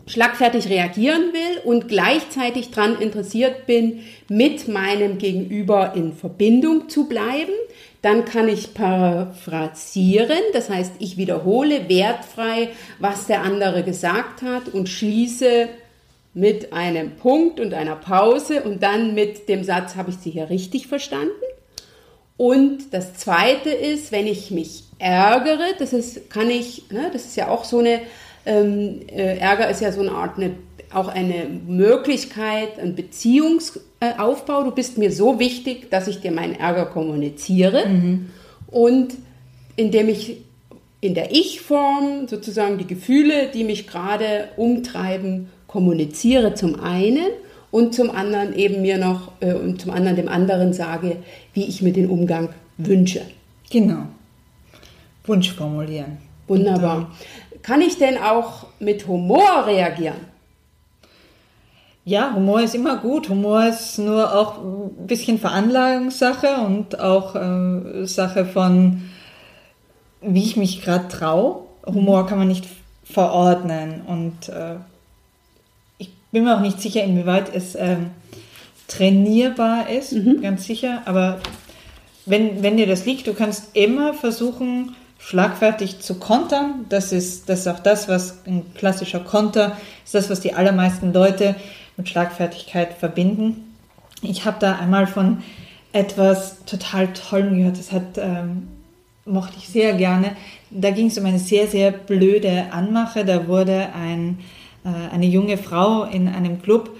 [0.07, 7.53] schlagfertig reagieren will und gleichzeitig daran interessiert bin, mit meinem Gegenüber in Verbindung zu bleiben,
[8.03, 12.69] dann kann ich paraphrasieren, das heißt, ich wiederhole wertfrei,
[13.01, 15.69] was der andere gesagt hat und schließe
[16.33, 20.51] mit einem Punkt und einer Pause und dann mit dem Satz, habe ich Sie hier
[20.51, 21.33] richtig verstanden?
[22.37, 27.37] Und das Zweite ist, wenn ich mich ärgere, das ist, kann ich, ne, das ist
[27.37, 28.03] ja auch so eine
[28.47, 30.53] Ähm, äh, Ärger ist ja so eine Art, eine,
[30.93, 34.63] auch eine Möglichkeit, ein Beziehungsaufbau.
[34.65, 37.89] Du bist mir so wichtig, dass ich dir meinen Ärger kommuniziere.
[37.89, 38.31] Mhm.
[38.69, 39.15] Und
[39.77, 40.39] indem ich
[41.01, 47.27] in der Ich-Form sozusagen die Gefühle, die mich gerade umtreiben, kommuniziere zum einen
[47.71, 51.17] und zum anderen eben mir noch äh, und zum anderen dem anderen sage,
[51.53, 53.23] wie ich mir den Umgang wünsche.
[53.71, 54.07] Genau.
[55.25, 56.19] Wunsch formulieren.
[56.49, 57.11] Wunderbar.
[57.62, 60.16] Kann ich denn auch mit Humor reagieren?
[62.05, 63.29] Ja, Humor ist immer gut.
[63.29, 69.11] Humor ist nur auch ein bisschen Veranlagungssache und auch äh, Sache von,
[70.21, 71.62] wie ich mich gerade traue.
[71.85, 72.66] Humor kann man nicht
[73.03, 74.77] verordnen und äh,
[75.99, 77.97] ich bin mir auch nicht sicher, inwieweit es äh,
[78.88, 80.42] trainierbar ist, mhm.
[80.42, 81.03] ganz sicher.
[81.07, 81.40] Aber
[82.25, 84.95] wenn, wenn dir das liegt, du kannst immer versuchen,
[85.27, 86.85] schlagfertig zu kontern.
[86.89, 91.12] Das ist, das ist auch das, was ein klassischer Konter ist, das, was die allermeisten
[91.12, 91.57] Leute
[91.97, 93.75] mit Schlagfertigkeit verbinden.
[94.23, 95.43] Ich habe da einmal von
[95.93, 98.69] etwas total Tollem gehört, das hat, ähm,
[99.25, 100.37] mochte ich sehr gerne.
[100.71, 103.25] Da ging es um eine sehr, sehr blöde Anmache.
[103.25, 104.39] Da wurde ein,
[104.85, 106.91] äh, eine junge Frau in einem Club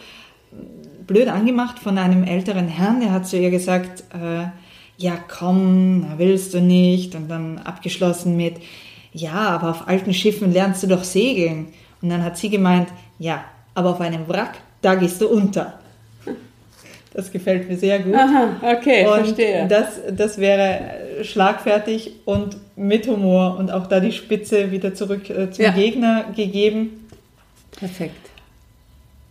[1.07, 4.47] blöd angemacht von einem älteren Herrn, der hat zu ihr gesagt, äh,
[4.99, 7.15] ja komm, willst du nicht?
[7.15, 8.57] Und dann abgeschlossen mit,
[9.13, 11.69] ja, aber auf alten Schiffen lernst du doch segeln.
[12.03, 15.79] Und dann hat sie gemeint, ja, aber auf einem Wrack, da gehst du unter.
[17.15, 18.15] Das gefällt mir sehr gut.
[18.15, 19.67] Aha, okay, und verstehe.
[19.69, 25.51] Das, das wäre schlagfertig und mit Humor und auch da die Spitze wieder zurück äh,
[25.51, 25.71] zum ja.
[25.71, 27.09] Gegner gegeben.
[27.71, 28.21] Perfekt.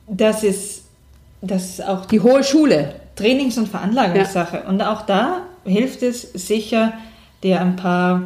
[0.07, 0.85] Das ist,
[1.41, 2.95] das ist auch die hohe Schule.
[3.15, 4.57] Trainings- und Veranlagungssache.
[4.63, 4.67] Ja.
[4.67, 6.93] Und auch da hilft es sicher,
[7.43, 8.21] dir ein paar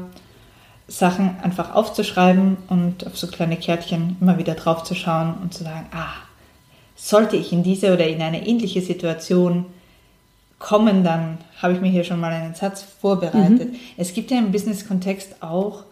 [0.87, 5.63] Sachen einfach aufzuschreiben und auf so kleine Kärtchen immer wieder drauf zu schauen und zu
[5.63, 6.13] sagen, ah,
[6.95, 9.65] sollte ich in diese oder in eine ähnliche Situation
[10.57, 13.71] kommen, dann habe ich mir hier schon mal einen Satz vorbereitet.
[13.71, 13.79] Mhm.
[13.97, 15.83] Es gibt ja im Business-Kontext auch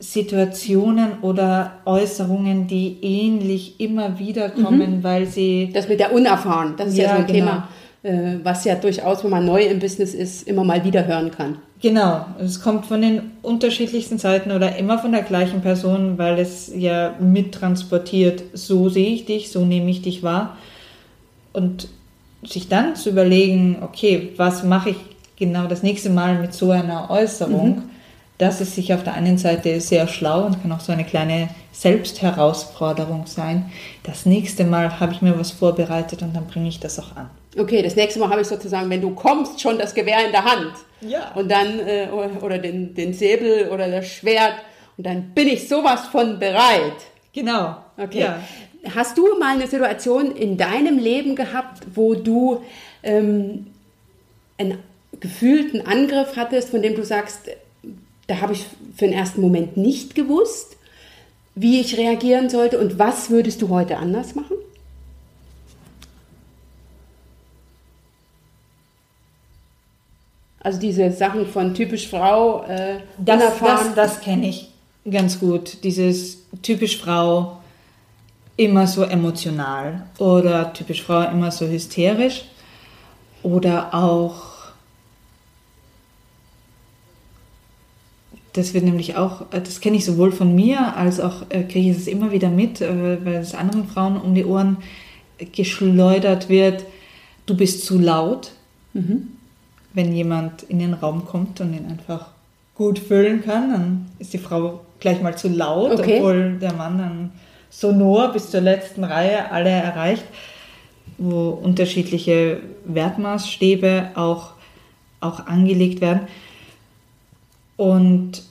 [0.00, 5.04] Situationen oder Äußerungen, die ähnlich immer wieder kommen, mhm.
[5.04, 5.70] weil sie.
[5.72, 7.38] Das mit der Unerfahren, das ist ja, ja so ein genau.
[7.38, 7.68] Thema,
[8.02, 11.58] was ja durchaus, wenn man neu im Business ist, immer mal wieder hören kann.
[11.80, 16.72] Genau, es kommt von den unterschiedlichsten Seiten oder immer von der gleichen Person, weil es
[16.74, 20.56] ja mittransportiert, so sehe ich dich, so nehme ich dich wahr.
[21.52, 21.88] Und
[22.42, 24.96] sich dann zu überlegen, okay, was mache ich
[25.36, 27.82] genau das nächste Mal mit so einer Äußerung, mhm.
[28.38, 31.48] das ist sich auf der einen Seite sehr schlau und kann auch so eine kleine
[31.72, 33.70] Selbstherausforderung sein.
[34.02, 37.30] Das nächste Mal habe ich mir was vorbereitet und dann bringe ich das auch an.
[37.56, 40.44] Okay, das nächste Mal habe ich sozusagen, wenn du kommst, schon das Gewehr in der
[40.44, 40.72] Hand.
[41.00, 41.32] Ja.
[41.34, 42.08] Und dann, äh,
[42.42, 44.54] oder den, den Säbel oder das Schwert.
[44.96, 46.96] Und dann bin ich sowas von bereit.
[47.32, 47.76] Genau.
[47.96, 48.20] Okay.
[48.20, 48.42] Ja.
[48.94, 52.62] Hast du mal eine Situation in deinem Leben gehabt, wo du
[53.02, 53.66] ähm,
[54.56, 54.78] einen
[55.20, 57.50] gefühlten Angriff hattest, von dem du sagst,
[58.26, 60.76] da habe ich für den ersten Moment nicht gewusst,
[61.54, 64.56] wie ich reagieren sollte und was würdest du heute anders machen?
[70.68, 74.68] Also diese Sachen von typisch Frau, äh, das, das, das kenne ich
[75.10, 75.82] ganz gut.
[75.82, 77.56] Dieses typisch Frau
[78.58, 82.44] immer so emotional oder typisch Frau immer so hysterisch
[83.42, 84.42] oder auch
[88.52, 91.96] das wird nämlich auch, das kenne ich sowohl von mir als auch äh, kriege ich
[91.96, 94.76] es immer wieder mit, äh, weil es anderen Frauen um die Ohren
[95.50, 96.84] geschleudert wird,
[97.46, 98.50] du bist zu laut.
[98.92, 99.37] Mhm
[99.92, 102.28] wenn jemand in den Raum kommt und ihn einfach
[102.74, 106.18] gut füllen kann, dann ist die Frau gleich mal zu laut, okay.
[106.18, 107.30] obwohl der Mann dann
[107.70, 110.24] sonor bis zur letzten Reihe alle erreicht,
[111.18, 114.52] wo unterschiedliche Wertmaßstäbe auch,
[115.20, 116.28] auch angelegt werden.
[117.76, 118.42] Und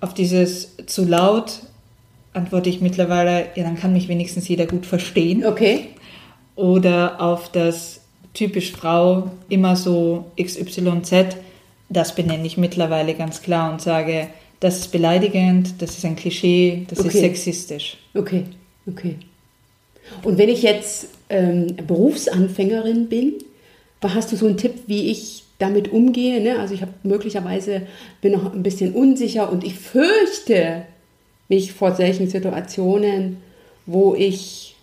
[0.00, 1.60] auf dieses zu laut
[2.32, 5.44] antworte ich mittlerweile, ja, dann kann mich wenigstens jeder gut verstehen.
[5.44, 5.88] Okay.
[6.56, 7.99] Oder auf das
[8.34, 11.36] typisch Frau, immer so XYZ,
[11.88, 14.28] das benenne ich mittlerweile ganz klar und sage,
[14.60, 17.08] das ist beleidigend, das ist ein Klischee, das okay.
[17.08, 17.96] ist sexistisch.
[18.14, 18.44] Okay,
[18.86, 19.16] okay.
[20.22, 23.34] Und wenn ich jetzt ähm, Berufsanfängerin bin,
[24.02, 26.40] hast du so einen Tipp, wie ich damit umgehe?
[26.40, 26.58] Ne?
[26.58, 27.82] Also ich habe möglicherweise
[28.20, 30.82] bin noch ein bisschen unsicher und ich fürchte
[31.48, 33.38] mich vor solchen Situationen,
[33.86, 34.76] wo ich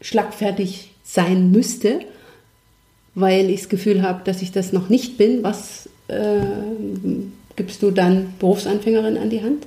[0.00, 2.00] schlagfertig sein müsste
[3.16, 5.42] weil ich das Gefühl habe, dass ich das noch nicht bin.
[5.42, 6.38] Was äh,
[7.56, 9.66] gibst du dann Berufsanfängerin an die Hand?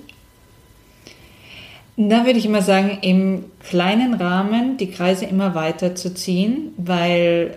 [1.98, 7.56] Da würde ich immer sagen, im kleinen Rahmen die Kreise immer weiter zu ziehen, weil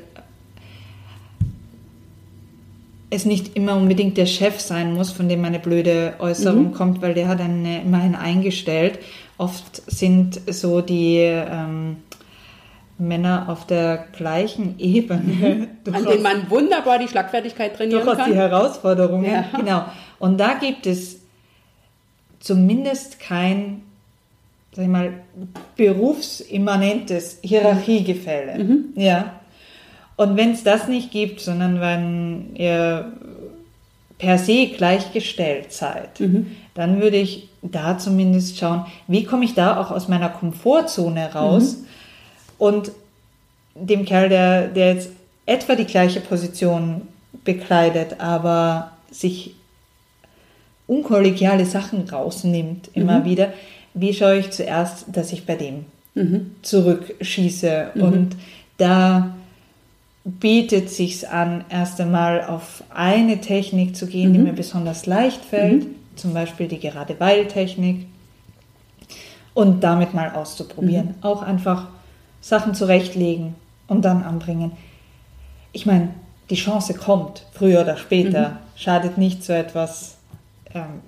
[3.11, 6.73] es nicht immer unbedingt der Chef sein muss, von dem eine blöde Äußerung mhm.
[6.73, 8.99] kommt, weil der hat einen immerhin eingestellt.
[9.37, 11.97] Oft sind so die ähm,
[12.99, 15.69] Männer auf der gleichen Ebene.
[15.85, 15.95] Mhm.
[15.95, 18.31] An denen man wunderbar die Schlagfertigkeit trainieren durchaus kann.
[18.31, 19.31] die Herausforderungen.
[19.31, 19.45] Ja.
[19.57, 19.85] Genau.
[20.19, 21.21] Und da gibt es
[22.41, 23.83] zumindest kein,
[24.73, 25.15] sag ich mal,
[25.77, 28.63] berufsimmanentes Hierarchiegefälle.
[28.63, 28.85] Mhm.
[28.95, 29.41] Ja.
[30.17, 33.13] Und wenn es das nicht gibt, sondern wenn ihr
[34.19, 36.53] per se gleichgestellt seid, mhm.
[36.75, 41.79] dann würde ich da zumindest schauen, wie komme ich da auch aus meiner Komfortzone raus
[41.79, 41.87] mhm.
[42.59, 42.93] Und
[43.75, 45.11] dem Kerl, der, der jetzt
[45.47, 47.03] etwa die gleiche Position
[47.45, 49.55] bekleidet, aber sich
[50.87, 53.25] unkollegiale Sachen rausnimmt immer mhm.
[53.25, 53.53] wieder,
[53.95, 56.53] wie schaue ich zuerst, dass ich bei dem mhm.
[56.63, 58.03] zurückschieße mhm.
[58.03, 58.37] und
[58.79, 59.35] da
[60.25, 64.35] bietet sich an, erst einmal auf eine Technik zu gehen, mhm.
[64.35, 65.95] die mir besonders leicht fällt, mhm.
[66.17, 68.07] zum Beispiel die gerade weil Technik,
[69.55, 71.09] und damit mal auszuprobieren.
[71.09, 71.15] Mhm.
[71.23, 71.89] Auch einfach
[72.43, 73.55] Sachen zurechtlegen
[73.87, 74.73] und dann anbringen.
[75.73, 76.11] Ich meine,
[76.51, 78.51] die Chance kommt, früher oder später.
[78.51, 78.57] Mhm.
[78.77, 80.17] Schadet nicht, so etwas
[80.75, 81.01] ähm,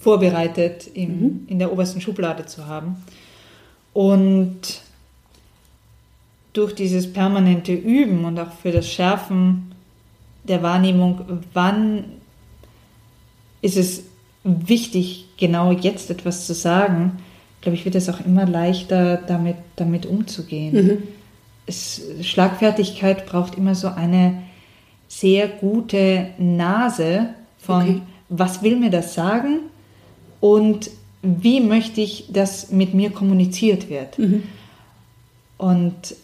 [0.00, 1.46] vorbereitet im, mhm.
[1.48, 2.96] in der obersten Schublade zu haben.
[3.92, 4.80] Und
[6.52, 9.72] durch dieses permanente Üben und auch für das Schärfen
[10.44, 12.04] der Wahrnehmung, wann
[13.60, 14.04] ist es
[14.44, 17.18] wichtig, genau jetzt etwas zu sagen,
[17.60, 20.74] glaube ich, wird es auch immer leichter, damit, damit umzugehen.
[20.74, 21.02] Mhm.
[21.66, 24.42] Es, Schlagfertigkeit braucht immer so eine
[25.08, 28.02] sehr gute Nase von, okay.
[28.28, 29.60] was will mir das sagen
[30.40, 30.90] und
[31.22, 34.18] wie möchte ich, dass mit mir kommuniziert wird.
[34.18, 34.44] Mhm.
[35.56, 36.14] Und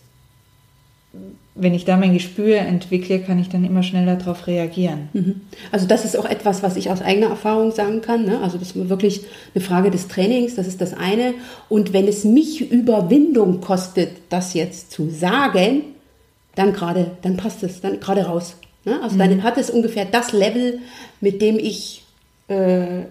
[1.57, 5.09] wenn ich da mein Gespür entwickle, kann ich dann immer schneller darauf reagieren.
[5.13, 5.41] Mhm.
[5.71, 8.25] Also das ist auch etwas, was ich aus eigener Erfahrung sagen kann.
[8.25, 8.41] Ne?
[8.41, 9.21] Also das ist wirklich
[9.55, 11.35] eine Frage des Trainings, das ist das eine.
[11.69, 15.83] Und wenn es mich Überwindung kostet, das jetzt zu sagen,
[16.57, 18.57] dann gerade, dann passt es, dann gerade raus.
[18.85, 19.01] Ne?
[19.01, 19.21] Also mhm.
[19.21, 20.81] dann hat es ungefähr das Level,
[21.21, 22.03] mit dem ich,
[22.49, 23.03] äh,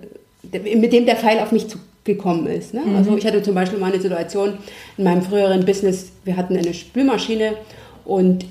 [0.41, 2.73] mit dem der Pfeil auf mich zugekommen ist.
[2.73, 2.81] Ne?
[2.81, 2.95] Mhm.
[2.97, 4.57] Also ich hatte zum Beispiel mal eine Situation
[4.97, 7.53] in meinem früheren Business, wir hatten eine Spülmaschine
[8.05, 8.45] und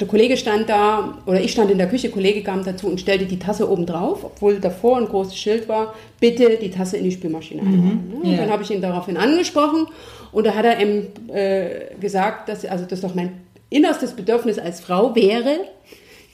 [0.00, 3.26] der Kollege stand da, oder ich stand in der Küche, Kollege kam dazu und stellte
[3.26, 7.12] die Tasse oben drauf, obwohl davor ein großes Schild war, bitte die Tasse in die
[7.12, 7.68] Spülmaschine mhm.
[7.68, 8.20] einräumen.
[8.22, 8.36] Mhm, ja.
[8.38, 9.86] dann habe ich ihn daraufhin angesprochen
[10.32, 13.32] und da hat er ihm äh, gesagt, dass also das doch mein
[13.68, 15.60] innerstes Bedürfnis als Frau wäre,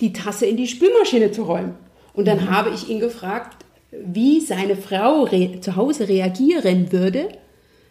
[0.01, 1.75] die Tasse in die Spülmaschine zu räumen.
[2.14, 2.51] Und dann mhm.
[2.51, 5.27] habe ich ihn gefragt, wie seine Frau
[5.61, 7.29] zu Hause reagieren würde,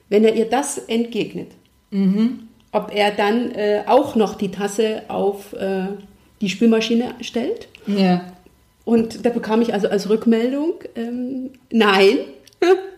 [0.09, 1.51] wenn er ihr das entgegnet.
[1.91, 5.87] Mhm ob er dann äh, auch noch die Tasse auf äh,
[6.39, 7.67] die Spülmaschine stellt.
[7.85, 8.25] Ja.
[8.85, 12.17] Und da bekam ich also als Rückmeldung, ähm, nein.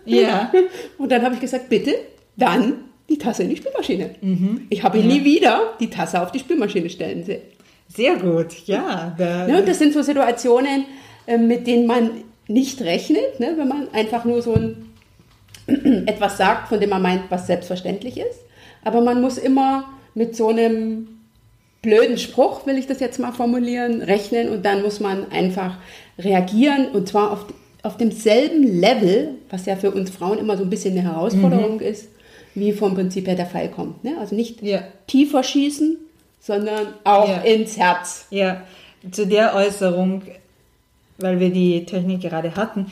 [0.05, 0.51] Ja.
[0.97, 1.93] Und dann habe ich gesagt, bitte,
[2.35, 2.75] dann
[3.09, 4.15] die Tasse in die Spülmaschine.
[4.21, 4.67] Mhm.
[4.69, 5.05] Ich habe ja.
[5.05, 7.41] nie wieder die Tasse auf die Spülmaschine stellen sehen.
[7.95, 9.13] Sehr gut, ja.
[9.17, 10.85] Da, ja und das sind so Situationen,
[11.27, 12.11] äh, mit denen man
[12.47, 14.89] nicht rechnet, ne, wenn man einfach nur so ein,
[16.07, 18.39] etwas sagt, von dem man meint, was selbstverständlich ist.
[18.83, 21.07] Aber man muss immer mit so einem
[21.81, 25.77] blöden Spruch, will ich das jetzt mal formulieren, rechnen und dann muss man einfach
[26.17, 27.45] reagieren und zwar auf,
[27.83, 31.81] auf demselben Level, was ja für uns Frauen immer so ein bisschen eine Herausforderung mhm.
[31.81, 32.07] ist,
[32.55, 34.03] wie vom Prinzip her der Fall kommt.
[34.03, 34.15] Ne?
[34.19, 34.83] Also nicht ja.
[35.07, 35.97] tiefer schießen,
[36.39, 37.41] sondern auch ja.
[37.41, 38.27] ins Herz.
[38.29, 38.61] Ja,
[39.11, 40.21] zu der Äußerung,
[41.17, 42.91] weil wir die Technik gerade hatten,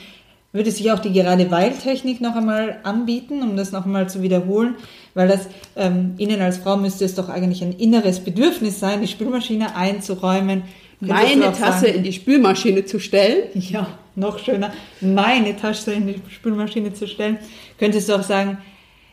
[0.51, 4.21] würde sich auch die gerade weil Technik noch einmal anbieten, um das noch einmal zu
[4.21, 4.75] wiederholen,
[5.13, 9.07] weil das ähm, Ihnen als Frau müsste es doch eigentlich ein inneres Bedürfnis sein, die
[9.07, 10.63] Spülmaschine einzuräumen.
[10.99, 13.43] Meine Tasse sagen, in die Spülmaschine zu stellen.
[13.55, 17.37] Ja, noch schöner, meine Tasse in die Spülmaschine zu stellen.
[17.79, 18.59] Könntest du auch sagen,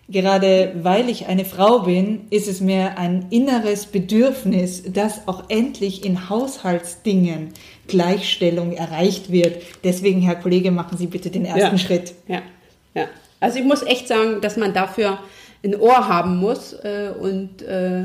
[0.09, 6.05] gerade weil ich eine Frau bin, ist es mir ein inneres Bedürfnis, dass auch endlich
[6.05, 7.51] in Haushaltsdingen
[7.87, 9.63] Gleichstellung erreicht wird.
[9.85, 11.79] Deswegen, Herr Kollege, machen Sie bitte den ersten ja.
[11.79, 12.15] Schritt.
[12.27, 12.43] Ja,
[12.95, 13.07] ja.
[13.41, 15.19] Also ich muss echt sagen, dass man dafür
[15.65, 18.05] ein Ohr haben muss äh, und äh,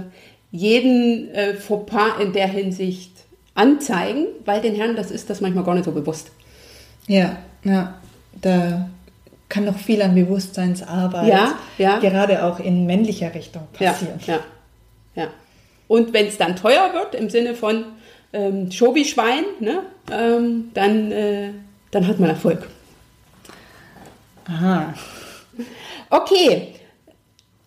[0.51, 3.11] jeden äh, Fauxpas in der Hinsicht
[3.55, 6.31] anzeigen, weil den Herren das ist das manchmal gar nicht so bewusst.
[7.07, 7.95] Ja, ja,
[8.41, 8.89] da
[9.49, 11.99] kann noch viel an Bewusstseinsarbeit, ja, ja.
[11.99, 14.19] gerade auch in männlicher Richtung passieren.
[14.25, 15.27] Ja, ja, ja.
[15.87, 17.85] Und wenn es dann teuer wird, im Sinne von,
[18.33, 19.83] ähm, Schobi-Schwein, ne?
[20.11, 21.51] ähm, dann, äh,
[21.91, 22.67] dann hat man Erfolg.
[24.45, 24.93] Aha.
[26.09, 26.73] Okay,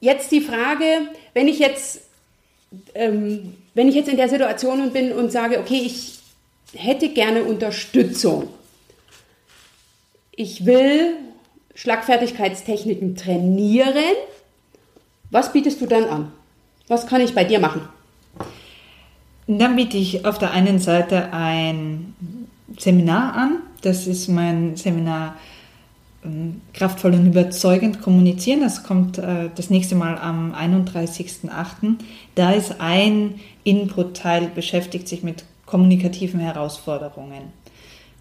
[0.00, 0.84] jetzt die Frage,
[1.34, 2.00] wenn ich jetzt,
[2.94, 6.18] ähm, wenn ich jetzt in der Situation bin und sage, okay, ich
[6.74, 8.48] hätte gerne Unterstützung.
[10.32, 11.16] Ich will
[11.74, 14.16] Schlagfertigkeitstechniken trainieren.
[15.30, 16.32] Was bietest du dann an?
[16.88, 17.88] Was kann ich bei dir machen?
[19.46, 22.14] Dann biete ich auf der einen Seite ein
[22.78, 23.62] Seminar an.
[23.82, 25.36] Das ist mein Seminar
[26.72, 28.60] Kraftvoll und überzeugend kommunizieren.
[28.60, 31.96] Das kommt äh, das nächste Mal am 31.08.
[32.34, 37.52] Da ist ein Input-Teil beschäftigt sich mit kommunikativen Herausforderungen.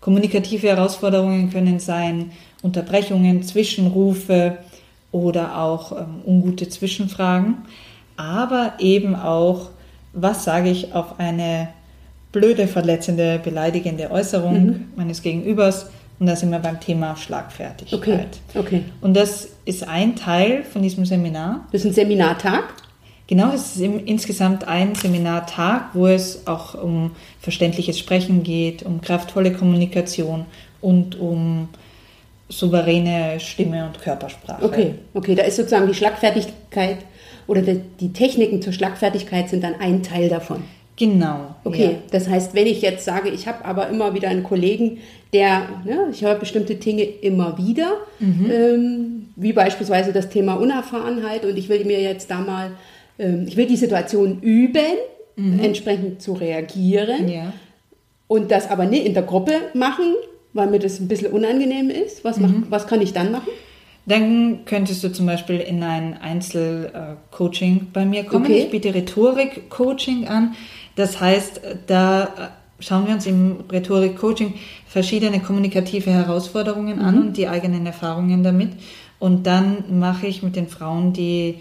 [0.01, 2.31] Kommunikative Herausforderungen können sein
[2.61, 4.57] Unterbrechungen, Zwischenrufe
[5.11, 7.57] oder auch ähm, ungute Zwischenfragen,
[8.17, 9.69] aber eben auch,
[10.13, 11.69] was sage ich auf eine
[12.31, 14.85] blöde, verletzende, beleidigende Äußerung mhm.
[14.95, 15.87] meines Gegenübers.
[16.19, 17.99] Und da sind wir beim Thema Schlagfertigkeit.
[18.53, 18.59] Okay.
[18.59, 18.83] okay.
[19.01, 21.67] Und das ist ein Teil von diesem Seminar.
[21.71, 22.73] Das ist ein Seminartag?
[23.27, 29.51] Genau, es ist insgesamt ein Seminartag, wo es auch um verständliches Sprechen geht, um kraftvolle
[29.51, 30.45] Kommunikation
[30.79, 31.69] und um
[32.49, 34.63] souveräne Stimme und Körpersprache.
[34.63, 36.99] Okay, okay, da ist sozusagen die Schlagfertigkeit
[37.47, 40.63] oder die Techniken zur Schlagfertigkeit sind dann ein Teil davon.
[40.97, 41.55] Genau.
[41.63, 41.97] Okay, ja.
[42.11, 44.99] das heißt, wenn ich jetzt sage, ich habe aber immer wieder einen Kollegen,
[45.33, 48.49] der, ne, ich höre bestimmte Dinge immer wieder, mhm.
[48.49, 52.71] ähm, wie beispielsweise das Thema Unerfahrenheit und ich will mir jetzt da mal
[53.17, 54.97] ähm, ich will die Situation üben,
[55.35, 55.59] mhm.
[55.59, 57.53] entsprechend zu reagieren ja.
[58.27, 60.15] und das aber nicht in der Gruppe machen,
[60.53, 62.23] weil mir das ein bisschen unangenehm ist.
[62.23, 62.65] Was, mach, mhm.
[62.69, 63.49] was kann ich dann machen?
[64.07, 68.45] Dann könntest du zum Beispiel in ein Einzelcoaching bei mir kommen.
[68.45, 68.59] Okay.
[68.59, 70.53] Ich biete Rhetorik-Coaching an.
[70.95, 74.53] Das heißt, da schauen wir uns im Rhetorik-Coaching
[74.87, 77.21] verschiedene kommunikative Herausforderungen an mhm.
[77.21, 78.69] und die eigenen Erfahrungen damit.
[79.19, 81.55] Und dann mache ich mit den Frauen, die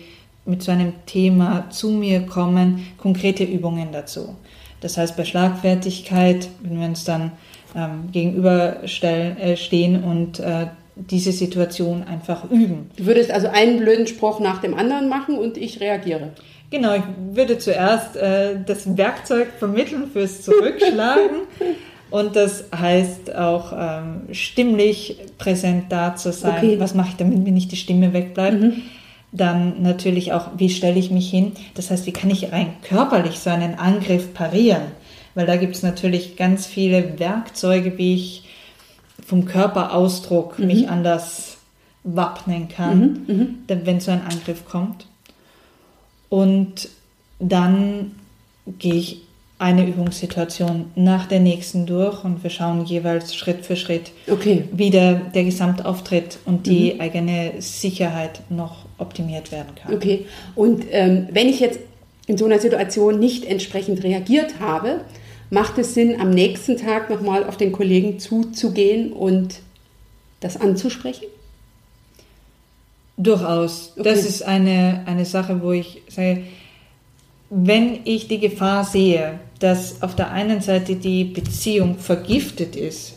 [0.44, 4.36] mit so einem Thema zu mir kommen, konkrete Übungen dazu.
[4.80, 7.32] Das heißt, bei Schlagfertigkeit, wenn wir uns dann
[7.74, 10.66] ähm, gegenüberstehen äh, stehen und äh,
[10.96, 12.90] diese Situation einfach üben.
[12.96, 16.32] Du würdest also einen blöden Spruch nach dem anderen machen und ich reagiere.
[16.70, 17.02] Genau, ich
[17.32, 21.42] würde zuerst äh, das Werkzeug vermitteln fürs Zurückschlagen.
[22.10, 26.56] und das heißt auch ähm, stimmlich präsent da zu sein.
[26.56, 26.80] Okay.
[26.80, 28.60] Was mache ich, damit mir nicht die Stimme wegbleibt?
[28.60, 28.82] Mhm.
[29.32, 31.52] Dann natürlich auch, wie stelle ich mich hin?
[31.74, 34.82] Das heißt, wie kann ich rein körperlich so einen Angriff parieren?
[35.34, 38.44] Weil da gibt es natürlich ganz viele Werkzeuge, wie ich
[39.24, 40.66] vom Körperausdruck mhm.
[40.66, 41.58] mich anders
[42.04, 43.34] wappnen kann, mhm.
[43.68, 43.80] mhm.
[43.84, 45.06] wenn so ein Angriff kommt.
[46.28, 46.88] Und
[47.38, 48.12] dann
[48.78, 49.20] gehe ich
[49.58, 54.64] eine Übungssituation nach der nächsten durch und wir schauen jeweils Schritt für Schritt, okay.
[54.72, 57.00] wie der, der Gesamtauftritt und die mhm.
[57.00, 59.94] eigene Sicherheit noch optimiert werden kann.
[59.94, 61.78] Okay, und ähm, wenn ich jetzt
[62.26, 65.02] in so einer Situation nicht entsprechend reagiert habe,
[65.50, 69.60] macht es Sinn, am nächsten Tag nochmal auf den Kollegen zuzugehen und
[70.40, 71.26] das anzusprechen?
[73.16, 73.92] Durchaus.
[73.92, 74.02] Okay.
[74.02, 76.44] Das ist eine, eine Sache, wo ich sage,
[77.50, 83.14] wenn ich die Gefahr sehe, dass auf der einen Seite die Beziehung vergiftet ist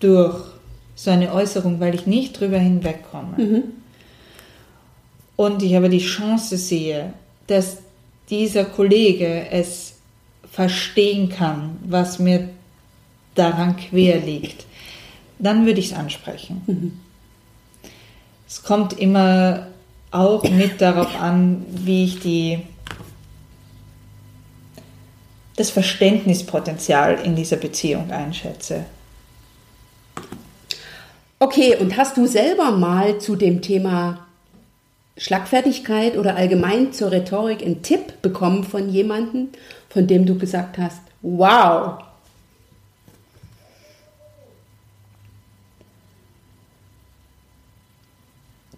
[0.00, 0.36] durch
[0.96, 3.62] so eine Äußerung, weil ich nicht drüber hinwegkomme, mhm.
[5.36, 7.12] und ich aber die Chance sehe,
[7.46, 7.78] dass
[8.30, 9.94] dieser Kollege es
[10.50, 12.48] verstehen kann, was mir
[13.34, 14.64] daran quer liegt,
[15.38, 16.62] dann würde ich es ansprechen.
[16.66, 17.00] Mhm.
[18.48, 19.66] Es kommt immer
[20.10, 22.62] auch mit darauf an, wie ich die
[25.56, 28.84] das Verständnispotenzial in dieser Beziehung einschätze.
[31.38, 34.26] Okay, und hast du selber mal zu dem Thema
[35.18, 39.48] Schlagfertigkeit oder allgemein zur Rhetorik einen Tipp bekommen von jemandem,
[39.88, 41.98] von dem du gesagt hast, wow.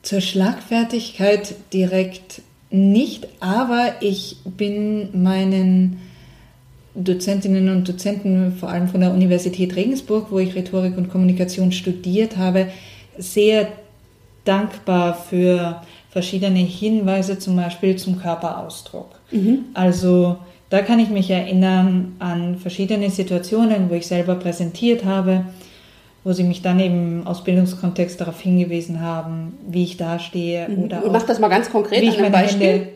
[0.08, 2.40] Zur Schlagfertigkeit direkt
[2.70, 6.00] nicht, aber ich bin meinen
[6.94, 12.38] Dozentinnen und Dozenten, vor allem von der Universität Regensburg, wo ich Rhetorik und Kommunikation studiert
[12.38, 12.68] habe,
[13.18, 13.68] sehr
[14.46, 19.10] dankbar für verschiedene Hinweise, zum Beispiel zum Körperausdruck.
[19.30, 19.66] Mhm.
[19.74, 20.38] Also
[20.70, 25.44] da kann ich mich erinnern an verschiedene Situationen, wo ich selber präsentiert habe,
[26.28, 30.68] wo sie mich dann eben im Ausbildungskontext darauf hingewiesen haben, wie ich dastehe.
[30.68, 30.84] Mhm.
[30.84, 32.66] Oder Mach das mal ganz konkret wie ich meine Beispiel.
[32.66, 32.88] Hände,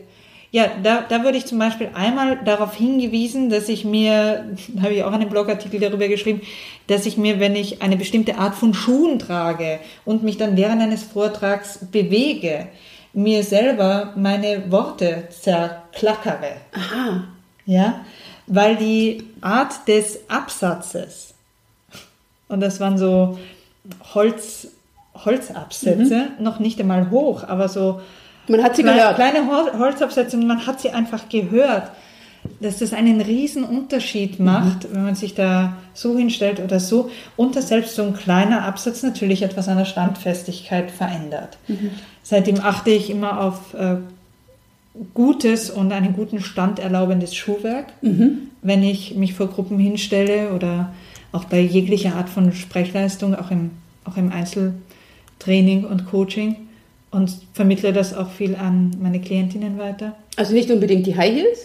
[0.51, 4.93] ja, da, da würde ich zum Beispiel einmal darauf hingewiesen, dass ich mir, da habe
[4.93, 6.41] ich auch einen Blogartikel darüber geschrieben,
[6.85, 10.83] dass ich mir, wenn ich eine bestimmte Art von Schuhen trage und mich dann während
[10.83, 12.67] eines Vortrags bewege,
[13.13, 16.57] mir selber meine Worte zerklackere.
[16.71, 17.23] Aha.
[17.65, 18.05] Ja,
[18.45, 21.32] weil die Art des Absatzes,
[22.49, 23.37] und das waren so
[24.13, 24.67] Holz,
[25.25, 28.01] Holzabsätze, noch nicht einmal hoch, aber so
[28.47, 29.15] Man hat sie kleine, gehört.
[29.15, 31.91] kleine Hol- Holzabsätze und man hat sie einfach gehört,
[32.59, 34.45] dass das einen riesen Unterschied Mhm.
[34.45, 38.63] macht, wenn man sich da so hinstellt oder so und dass selbst so ein kleiner
[38.65, 41.57] Absatz natürlich etwas an der Standfestigkeit verändert.
[41.69, 41.91] Mhm.
[42.21, 43.95] Seitdem achte ich immer auf äh,
[45.13, 48.49] gutes und einen guten Stand erlaubendes Schuhwerk, Mhm.
[48.61, 50.91] wenn ich mich vor Gruppen hinstelle oder
[51.33, 53.71] auch bei jeglicher Art von Sprechleistung, auch im,
[54.05, 56.55] auch im Einzeltraining und Coaching
[57.11, 60.15] und vermittle das auch viel an meine Klientinnen weiter.
[60.37, 61.59] Also nicht unbedingt die High Heels?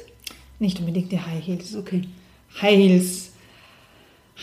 [0.58, 1.76] Nicht unbedingt die High Heels.
[1.76, 2.02] Okay.
[2.60, 3.30] High Heels.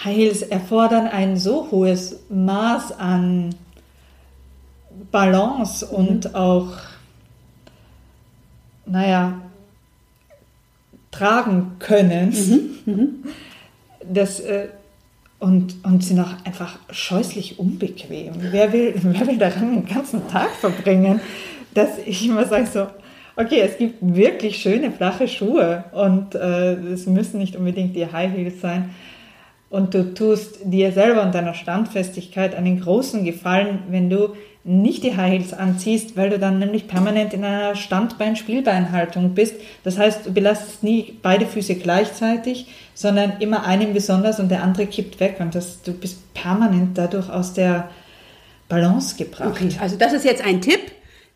[0.03, 3.55] High Heels erfordern ein so hohes Maß an
[5.11, 6.73] Balance und auch,
[8.85, 9.41] naja,
[11.11, 13.23] tragen können.
[14.07, 14.69] Das, äh,
[15.45, 18.33] und, und sind auch einfach scheußlich unbequem.
[18.39, 21.21] Wer will, wer will daran den ganzen Tag verbringen,
[21.75, 22.87] dass ich immer sage so,
[23.35, 28.31] okay, es gibt wirklich schöne flache Schuhe und äh, es müssen nicht unbedingt die High
[28.33, 28.89] Heels sein.
[29.69, 34.29] Und du tust dir selber und deiner Standfestigkeit einen großen Gefallen, wenn du
[34.67, 39.55] nicht die High Heels anziehst, weil du dann nämlich permanent in einer Standbein-Spielbeinhaltung bist.
[39.83, 44.87] Das heißt, du belastest nie beide Füße gleichzeitig, sondern immer einen besonders und der andere
[44.87, 47.91] kippt weg und das, du bist permanent dadurch aus der
[48.67, 49.51] Balance gebracht.
[49.51, 50.81] Okay, also das ist jetzt ein Tipp,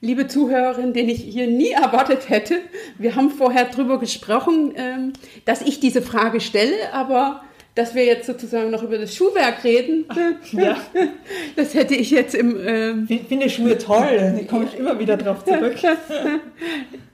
[0.01, 2.55] liebe Zuhörerin, den ich hier nie erwartet hätte.
[2.97, 5.13] Wir haben vorher drüber gesprochen, ähm,
[5.45, 7.43] dass ich diese Frage stelle, aber
[7.79, 10.03] dass wir jetzt sozusagen noch über das Schuhwerk reden,
[10.51, 10.75] Ja,
[11.55, 15.15] das hätte ich jetzt im, ähm, ich finde Schuhe toll, da komme ich immer wieder
[15.15, 15.77] drauf zurück.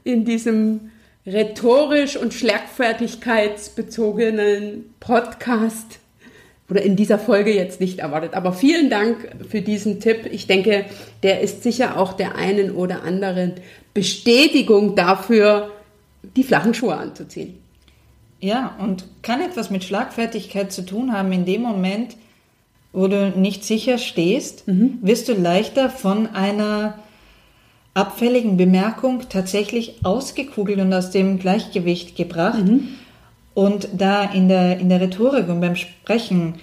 [0.04, 0.90] in diesem
[1.28, 6.00] rhetorisch und schlagfertigkeitsbezogenen Podcast
[6.68, 8.34] oder in dieser Folge jetzt nicht erwartet.
[8.34, 10.28] Aber vielen Dank für diesen Tipp.
[10.32, 10.86] Ich denke,
[11.22, 13.54] der ist sicher auch der einen oder anderen
[13.94, 15.70] Bestätigung dafür,
[16.36, 17.60] die flachen Schuhe anzuziehen.
[18.40, 21.32] Ja, und kann etwas mit Schlagfertigkeit zu tun haben.
[21.32, 22.16] In dem Moment,
[22.94, 27.00] wo du nicht sicher stehst, wirst du leichter von einer
[27.94, 32.64] abfälligen Bemerkung tatsächlich ausgekugelt und aus dem Gleichgewicht gebracht.
[33.54, 36.56] Und da in der, in der Rhetorik und beim Sprechen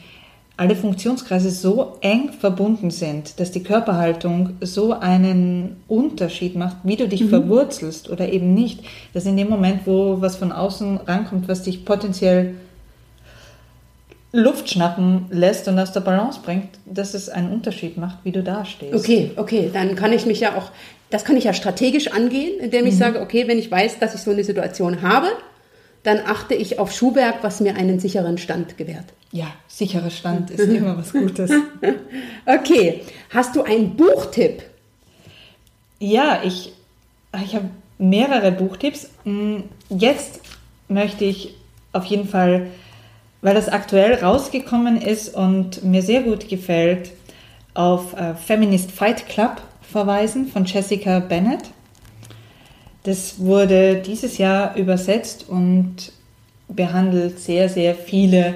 [0.63, 7.09] alle Funktionskreise so eng verbunden sind, dass die Körperhaltung so einen Unterschied macht, wie du
[7.09, 11.65] dich verwurzelst oder eben nicht, dass in dem Moment, wo was von außen rankommt, was
[11.65, 12.55] dich potenziell
[14.31, 18.45] Luft schnappen lässt und aus der Balance bringt, dass es einen Unterschied macht, wie du
[18.45, 18.95] dastehst.
[18.95, 20.71] Okay, okay, dann kann ich mich ja auch,
[21.11, 24.21] das kann ich ja strategisch angehen, indem ich sage, okay, wenn ich weiß, dass ich
[24.21, 25.27] so eine Situation habe,
[26.03, 29.07] dann achte ich auf Schuhwerk, was mir einen sicheren Stand gewährt.
[29.31, 31.51] Ja, sicherer Stand ist immer was Gutes.
[32.47, 34.63] Okay, hast du einen Buchtipp?
[36.01, 36.73] Ja, ich,
[37.45, 39.09] ich habe mehrere Buchtipps.
[39.25, 40.41] Mm, Jetzt
[40.89, 41.55] möchte ich
[41.93, 42.67] auf jeden Fall,
[43.41, 47.13] weil das aktuell rausgekommen ist und mir sehr gut gefällt,
[47.75, 51.63] auf äh, Feminist Fight Club verweisen von Jessica Bennett.
[53.05, 56.13] Das wurde dieses Jahr übersetzt und
[56.69, 58.55] behandelt sehr, sehr viele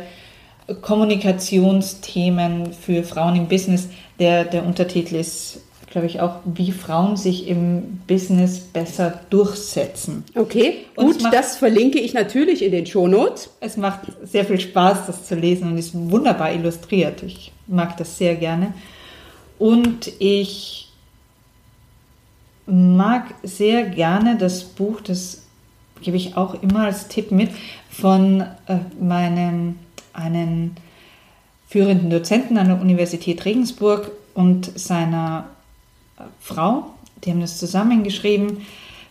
[0.82, 3.88] Kommunikationsthemen für Frauen im Business.
[4.18, 10.24] Der, der Untertitel ist, glaube ich, auch, wie Frauen sich im Business besser durchsetzen.
[10.34, 13.50] Okay, Und gut, macht- das verlinke ich natürlich in den Shownotes.
[13.60, 17.22] Es macht sehr viel Spaß, das zu lesen und ist wunderbar illustriert.
[17.22, 18.72] Ich mag das sehr gerne.
[19.58, 20.85] Und ich
[22.66, 25.42] mag sehr gerne das Buch, das
[26.00, 27.50] gebe ich auch immer als Tipp mit,
[27.90, 29.78] von äh, meinem
[30.12, 30.76] einen
[31.68, 35.48] führenden Dozenten an der Universität Regensburg und seiner
[36.18, 36.90] äh, Frau.
[37.24, 38.62] Die haben das zusammengeschrieben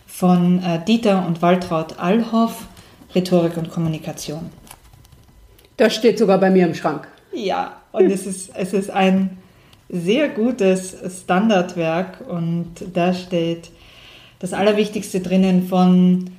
[0.06, 2.66] von äh, Dieter und Waltraud Allhoff,
[3.14, 4.50] Rhetorik und Kommunikation.
[5.76, 7.06] Das steht sogar bei mir im Schrank.
[7.32, 9.36] Ja, und es ist, es ist ein
[9.88, 13.70] sehr gutes Standardwerk und da steht
[14.38, 16.30] das Allerwichtigste drinnen von,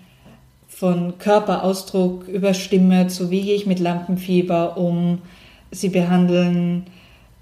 [0.67, 5.19] von Körperausdruck über Stimme zu wie gehe ich mit Lampenfieber um.
[5.71, 6.85] Sie behandeln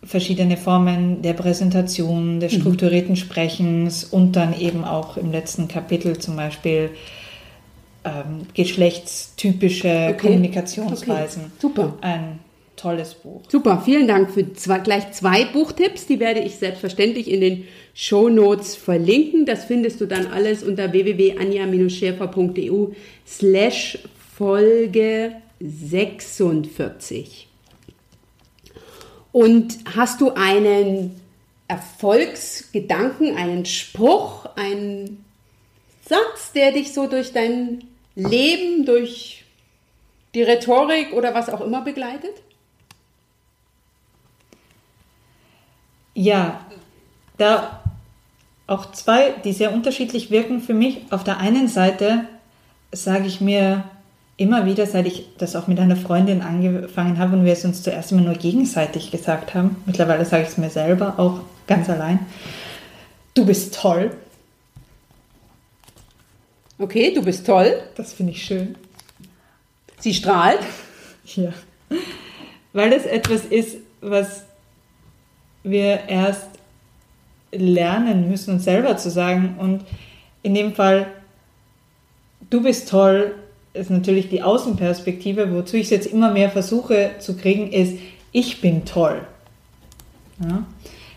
[0.04, 6.36] verschiedene Formen der Präsentation, des strukturierten Sprechens und dann eben auch im letzten Kapitel zum
[6.36, 6.92] Beispiel
[8.04, 10.18] ähm, geschlechtstypische Okay.
[10.18, 11.46] Kommunikationsweisen.
[11.46, 11.52] Okay.
[11.60, 11.94] Super.
[12.02, 12.40] Ein
[12.86, 13.42] tolles Buch.
[13.50, 16.06] Super, vielen Dank für zwei, gleich zwei Buchtipps.
[16.06, 19.48] Die werde ich selbstverständlich in den Show Notes verlinken.
[19.48, 22.90] Das findest du dann alles unter www.anja-schäfer.eu
[23.26, 23.98] slash
[24.38, 27.48] Folge 46.
[29.32, 31.20] Und hast du einen
[31.68, 35.26] Erfolgsgedanken, einen Spruch, einen
[36.08, 39.44] Satz, der dich so durch dein Leben, durch
[40.36, 42.45] die Rhetorik oder was auch immer begleitet?
[46.16, 46.62] Ja,
[47.38, 47.82] da
[48.68, 51.02] auch zwei, die sehr unterschiedlich wirken für mich.
[51.12, 52.26] Auf der einen Seite
[52.92, 53.84] sage ich mir
[54.38, 57.84] immer wieder, seit ich das auch mit einer Freundin angefangen habe und wir es uns
[57.84, 62.20] zuerst immer nur gegenseitig gesagt haben, mittlerweile sage ich es mir selber, auch ganz allein,
[63.34, 64.12] du bist toll.
[66.78, 67.82] Okay, du bist toll.
[67.96, 68.76] Das finde ich schön.
[70.00, 70.60] Sie strahlt.
[71.36, 71.54] Ja.
[72.74, 74.45] Weil das etwas ist, was
[75.66, 76.48] wir erst
[77.52, 79.56] lernen müssen, uns selber zu sagen.
[79.58, 79.84] Und
[80.44, 81.08] in dem Fall,
[82.50, 83.36] du bist toll,
[83.74, 85.54] ist natürlich die Außenperspektive.
[85.54, 87.98] Wozu ich es jetzt immer mehr versuche zu kriegen, ist,
[88.32, 89.22] ich bin toll.
[90.40, 90.64] Ja.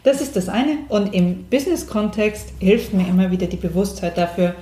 [0.02, 0.78] Das ist das eine.
[0.88, 4.54] Und im Business-Kontext hilft mir immer wieder die Bewusstheit dafür,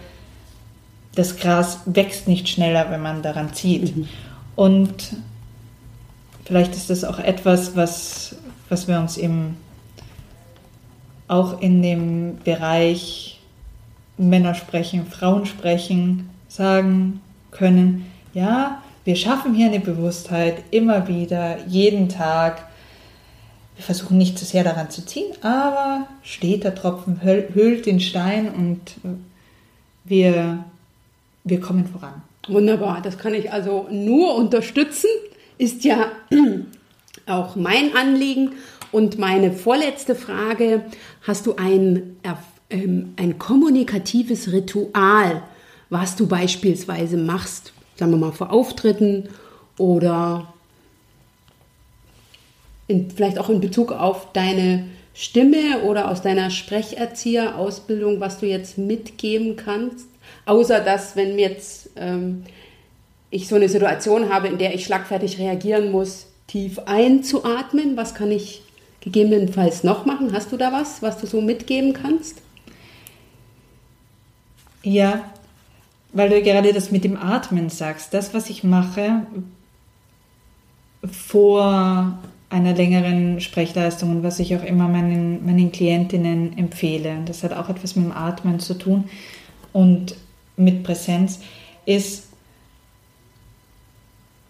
[1.15, 3.97] das Gras wächst nicht schneller, wenn man daran zieht.
[3.97, 4.09] Mhm.
[4.55, 5.17] Und
[6.45, 8.37] vielleicht ist das auch etwas, was,
[8.69, 9.57] was wir uns im,
[11.29, 13.41] auch in dem Bereich
[14.17, 17.21] Männer sprechen, Frauen sprechen, sagen
[17.51, 22.67] können, ja, wir schaffen hier eine Bewusstheit immer wieder, jeden Tag.
[23.77, 28.49] Wir versuchen nicht zu sehr daran zu ziehen, aber steht der Tropfen hüllt den Stein
[28.51, 28.97] und
[30.05, 30.65] wir
[31.47, 32.23] wir kommen voran.
[32.49, 35.09] Wunderbar, das kann ich also nur unterstützen.
[35.59, 36.11] Ist ja
[37.27, 38.51] auch mein Anliegen.
[38.93, 40.85] Und meine vorletzte Frage,
[41.23, 42.17] hast du ein,
[42.71, 45.43] ähm, ein kommunikatives Ritual,
[45.91, 49.29] was du beispielsweise machst, sagen wir mal vor Auftritten
[49.79, 50.53] oder
[52.89, 58.79] in, vielleicht auch in Bezug auf deine Stimme oder aus deiner Sprecherzieherausbildung, was du jetzt
[58.79, 60.09] mitgeben kannst?
[60.45, 62.45] Außer dass, wenn jetzt ähm,
[63.31, 68.31] ich so eine Situation habe, in der ich schlagfertig reagieren muss, tief einzuatmen, was kann
[68.31, 68.63] ich
[69.07, 70.33] gegebenenfalls noch machen?
[70.33, 72.43] Hast du da was, was du so mitgeben kannst?
[74.83, 75.25] Ja,
[76.13, 78.13] weil du gerade das mit dem Atmen sagst.
[78.13, 79.23] Das, was ich mache
[81.05, 82.19] vor
[82.51, 87.69] einer längeren Sprechleistung und was ich auch immer meinen, meinen Klientinnen empfehle, das hat auch
[87.69, 89.05] etwas mit dem Atmen zu tun
[89.73, 90.17] und
[90.57, 91.41] mit Präsenz,
[91.85, 92.26] ist,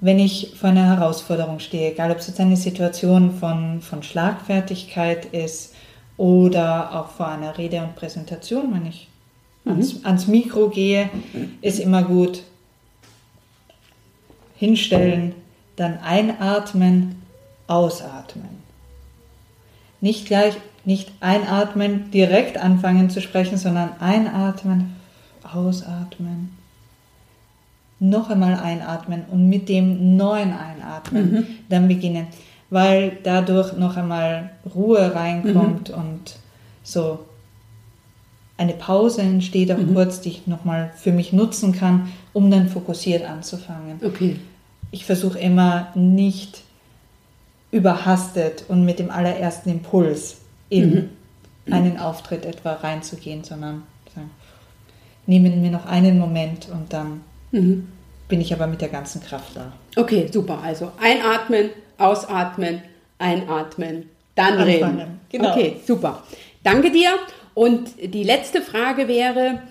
[0.07, 5.26] wenn ich vor einer Herausforderung stehe, egal ob es jetzt eine Situation von, von Schlagfertigkeit
[5.26, 5.74] ist
[6.16, 9.09] oder auch vor einer Rede und Präsentation, wenn ich
[9.64, 9.72] mhm.
[9.72, 11.11] ans, ans Mikro gehe,
[11.61, 12.44] ist immer gut
[14.54, 15.34] hinstellen,
[15.74, 17.20] dann einatmen,
[17.66, 18.62] ausatmen.
[20.00, 20.54] Nicht gleich,
[20.84, 24.94] nicht einatmen, direkt anfangen zu sprechen, sondern einatmen,
[25.42, 26.55] ausatmen.
[27.99, 31.47] Noch einmal einatmen und mit dem neuen Einatmen mhm.
[31.68, 32.26] dann beginnen,
[32.68, 35.94] weil dadurch noch einmal Ruhe reinkommt mhm.
[35.94, 36.36] und
[36.82, 37.20] so
[38.59, 39.94] eine Pause entsteht auch mhm.
[39.94, 44.01] kurz, die ich nochmal für mich nutzen kann, um dann fokussiert anzufangen.
[44.03, 44.36] Okay.
[44.90, 46.62] Ich versuche immer nicht
[47.70, 50.38] überhastet und mit dem allerersten Impuls
[50.70, 51.11] in
[51.66, 51.72] mhm.
[51.72, 53.82] einen Auftritt etwa reinzugehen, sondern
[54.14, 54.30] sagen,
[55.26, 57.20] nehmen mir noch einen Moment und dann
[57.57, 57.88] mhm.
[58.28, 59.72] bin ich aber mit der ganzen Kraft da.
[59.96, 60.61] Okay, super.
[60.62, 62.82] Also einatmen, ausatmen,
[63.18, 64.98] einatmen, dann Anfangen.
[64.98, 65.20] reden.
[65.30, 65.52] Genau.
[65.52, 66.22] Okay, super.
[66.62, 67.11] Danke dir.
[67.54, 69.62] Und die letzte Frage wäre,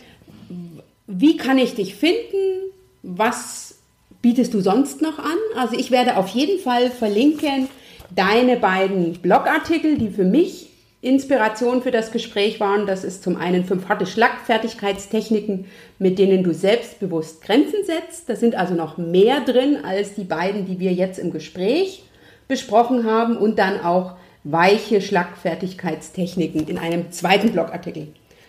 [1.08, 2.72] wie kann ich dich finden?
[3.04, 3.76] Was
[4.22, 5.38] bietest du sonst noch an?
[5.56, 7.70] Also ich werde auf jeden Fall verlinken
[8.16, 10.70] deine beiden Blogartikel, die für mich
[11.06, 12.88] Inspiration für das Gespräch waren.
[12.88, 15.66] Das ist zum einen fünf harte Schlagfertigkeitstechniken,
[16.00, 18.28] mit denen du selbstbewusst Grenzen setzt.
[18.28, 22.04] Da sind also noch mehr drin als die beiden, die wir jetzt im Gespräch
[22.48, 23.38] besprochen haben.
[23.38, 28.08] Und dann auch weiche Schlagfertigkeitstechniken in einem zweiten Blogartikel.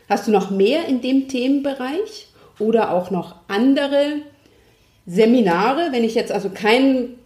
[0.08, 2.28] Hast du noch mehr in dem Themenbereich
[2.58, 4.20] oder auch noch andere
[5.04, 5.88] Seminare?
[5.90, 7.18] Wenn ich jetzt also keinen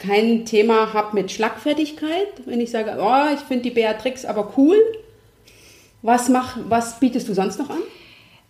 [0.00, 4.76] kein Thema habe mit Schlagfertigkeit, wenn ich sage, oh, ich finde die Beatrix aber cool,
[6.02, 7.82] was, mach, was bietest du sonst noch an?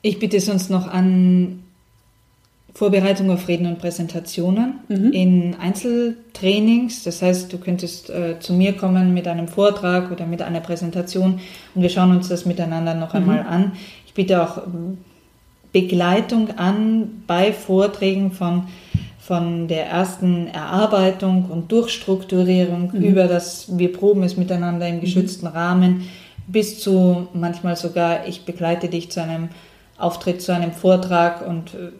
[0.02, 1.64] Ich biete sonst noch an
[2.74, 5.12] Vorbereitung auf Reden und Präsentationen mhm.
[5.12, 7.02] in Einzeltrainings.
[7.02, 11.40] Das heißt, du könntest äh, zu mir kommen mit einem Vortrag oder mit einer Präsentation
[11.74, 13.20] und wir schauen uns das miteinander noch mhm.
[13.20, 13.72] einmal an.
[14.06, 14.62] Ich biete auch
[15.72, 18.68] Begleitung an bei Vorträgen von,
[19.20, 23.02] von der ersten Erarbeitung und Durchstrukturierung mhm.
[23.02, 25.00] über das, wir proben es miteinander im mhm.
[25.00, 26.08] geschützten Rahmen,
[26.46, 29.50] bis zu manchmal sogar, ich begleite dich zu einem
[29.98, 31.92] Auftritt, zu einem Vortrag und äh,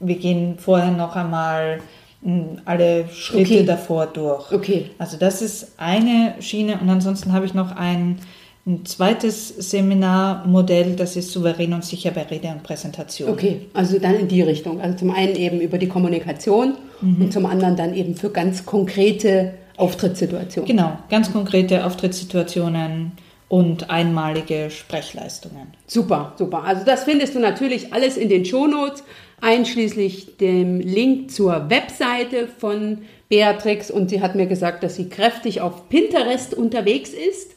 [0.00, 1.80] wir gehen vorher noch einmal
[2.22, 3.64] hm, alle Schritte okay.
[3.66, 4.50] davor durch.
[4.52, 4.90] Okay.
[4.98, 8.18] Also das ist eine Schiene und ansonsten habe ich noch ein,
[8.64, 13.30] ein zweites Seminarmodell, das ist souverän und sicher bei Rede und Präsentation.
[13.30, 14.80] Okay, also dann in die Richtung.
[14.80, 17.22] Also zum einen eben über die Kommunikation mhm.
[17.22, 20.68] und zum anderen dann eben für ganz konkrete Auftrittssituationen.
[20.68, 23.12] Genau, ganz konkrete Auftrittssituationen
[23.48, 25.74] und einmalige Sprechleistungen.
[25.86, 26.62] Super, super.
[26.64, 29.02] Also das findest du natürlich alles in den Shownotes
[29.40, 32.98] einschließlich dem Link zur Webseite von
[33.28, 37.51] Beatrix und sie hat mir gesagt, dass sie kräftig auf Pinterest unterwegs ist.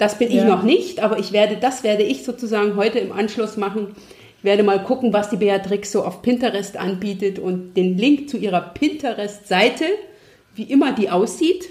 [0.00, 0.38] Das bin ja.
[0.38, 3.88] ich noch nicht, aber ich werde, das werde ich sozusagen heute im Anschluss machen.
[4.38, 8.38] Ich werde mal gucken, was die Beatrix so auf Pinterest anbietet und den Link zu
[8.38, 9.84] ihrer Pinterest-Seite,
[10.54, 11.68] wie immer die aussieht.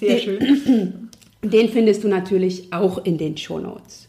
[0.00, 1.08] Sehr schön.
[1.44, 4.08] Den findest du natürlich auch in den Shownotes.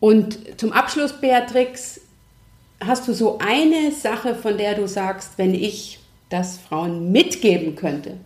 [0.00, 2.00] Und zum Abschluss, Beatrix,
[2.80, 8.16] hast du so eine Sache, von der du sagst, wenn ich das Frauen mitgeben könnte?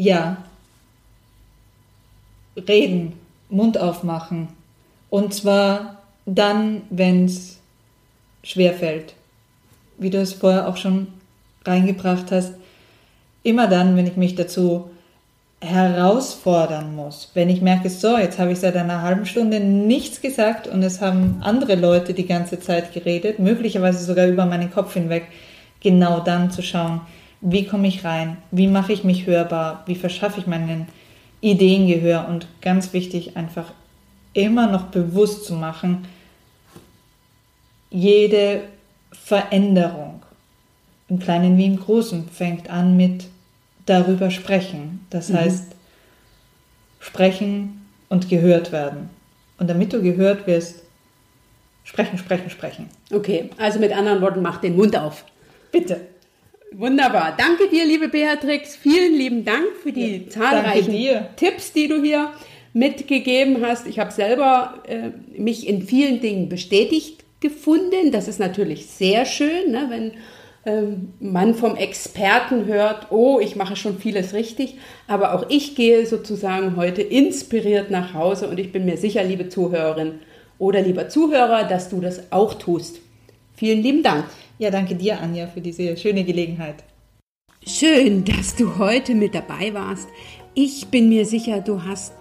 [0.00, 0.38] Ja.
[2.56, 3.12] Reden,
[3.50, 4.48] Mund aufmachen.
[5.10, 7.58] Und zwar dann, wenn es
[8.42, 9.14] schwerfällt.
[9.98, 11.08] Wie du es vorher auch schon
[11.66, 12.54] reingebracht hast.
[13.42, 14.88] Immer dann, wenn ich mich dazu
[15.60, 17.32] herausfordern muss.
[17.34, 21.02] Wenn ich merke, so, jetzt habe ich seit einer halben Stunde nichts gesagt und es
[21.02, 25.26] haben andere Leute die ganze Zeit geredet, möglicherweise sogar über meinen Kopf hinweg,
[25.80, 27.02] genau dann zu schauen,
[27.40, 30.86] wie komme ich rein, wie mache ich mich hörbar, wie verschaffe ich meinen
[31.40, 33.72] Ideen Gehör und ganz wichtig, einfach
[34.34, 36.06] immer noch bewusst zu machen,
[37.90, 38.62] jede
[39.12, 40.22] Veränderung,
[41.08, 43.26] im Kleinen wie im Großen, fängt an mit
[43.86, 45.04] darüber sprechen.
[45.10, 45.36] Das mhm.
[45.36, 45.72] heißt,
[47.00, 49.10] sprechen und gehört werden.
[49.58, 50.82] Und damit du gehört wirst,
[51.84, 52.88] sprechen, sprechen, sprechen.
[53.12, 55.24] Okay, also mit anderen Worten, mach den Mund auf.
[55.72, 56.00] Bitte.
[56.72, 57.34] Wunderbar.
[57.36, 58.76] Danke dir, liebe Beatrix.
[58.76, 62.30] Vielen lieben Dank für die ja, zahlreichen Tipps, die du hier
[62.72, 63.86] mitgegeben hast.
[63.86, 68.12] Ich habe selber äh, mich in vielen Dingen bestätigt gefunden.
[68.12, 70.12] Das ist natürlich sehr schön, ne, wenn
[70.64, 74.76] ähm, man vom Experten hört, oh, ich mache schon vieles richtig,
[75.08, 79.48] aber auch ich gehe sozusagen heute inspiriert nach Hause und ich bin mir sicher, liebe
[79.48, 80.20] Zuhörerin
[80.58, 83.00] oder lieber Zuhörer, dass du das auch tust.
[83.56, 84.24] Vielen lieben Dank.
[84.60, 86.84] Ja, danke dir, Anja, für diese schöne Gelegenheit.
[87.66, 90.06] Schön, dass du heute mit dabei warst.
[90.52, 92.12] Ich bin mir sicher, du hast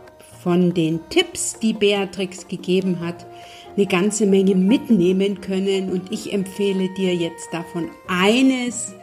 [0.42, 3.28] von den Tipps, die Beatrix gegeben hat,
[3.76, 8.94] eine ganze Menge mitnehmen können und ich empfehle dir jetzt davon eines,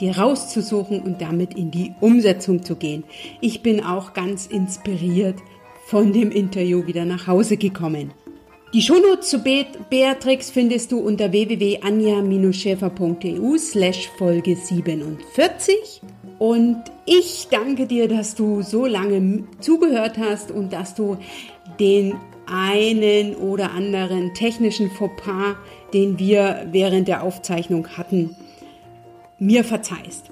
[0.00, 3.04] dir rauszusuchen und damit in die Umsetzung zu gehen.
[3.42, 5.36] Ich bin auch ganz inspiriert
[5.84, 8.12] von dem Interview wieder nach Hause gekommen.
[8.76, 16.02] Die Shownotes zu Beatrix findest du unter www.anja-schäfer.eu slash Folge 47
[16.38, 21.16] und ich danke dir, dass du so lange zugehört hast und dass du
[21.80, 25.56] den einen oder anderen technischen Fauxpas,
[25.94, 28.36] den wir während der Aufzeichnung hatten,
[29.38, 30.30] mir verzeihst.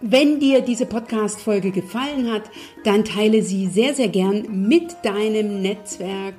[0.00, 2.42] Wenn dir diese Podcast-Folge gefallen hat,
[2.84, 6.34] dann teile sie sehr, sehr gern mit deinem Netzwerk.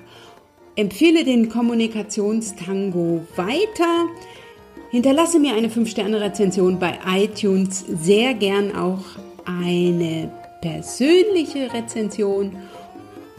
[0.79, 4.07] Empfehle den Kommunikationstango weiter.
[4.91, 9.03] Hinterlasse mir eine 5-Sterne-Rezension bei iTunes, sehr gern auch
[9.43, 12.55] eine persönliche Rezension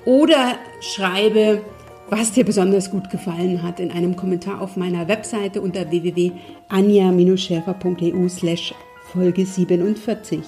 [0.05, 1.63] oder schreibe,
[2.11, 8.75] was dir besonders gut gefallen hat, in einem Kommentar auf meiner Webseite unter www.anja-schärfer.eu slash
[9.15, 10.41] Folge 47.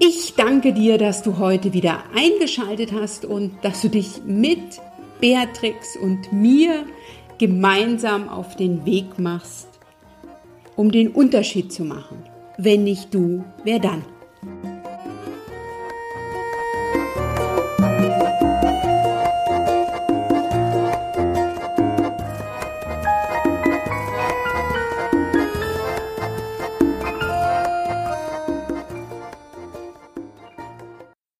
[0.00, 4.82] Ich danke dir, dass du heute wieder eingeschaltet hast und dass du dich mit
[5.24, 6.84] Beatrix und mir
[7.38, 9.68] gemeinsam auf den Weg machst,
[10.76, 12.22] um den Unterschied zu machen.
[12.58, 14.04] Wenn nicht du, wer dann?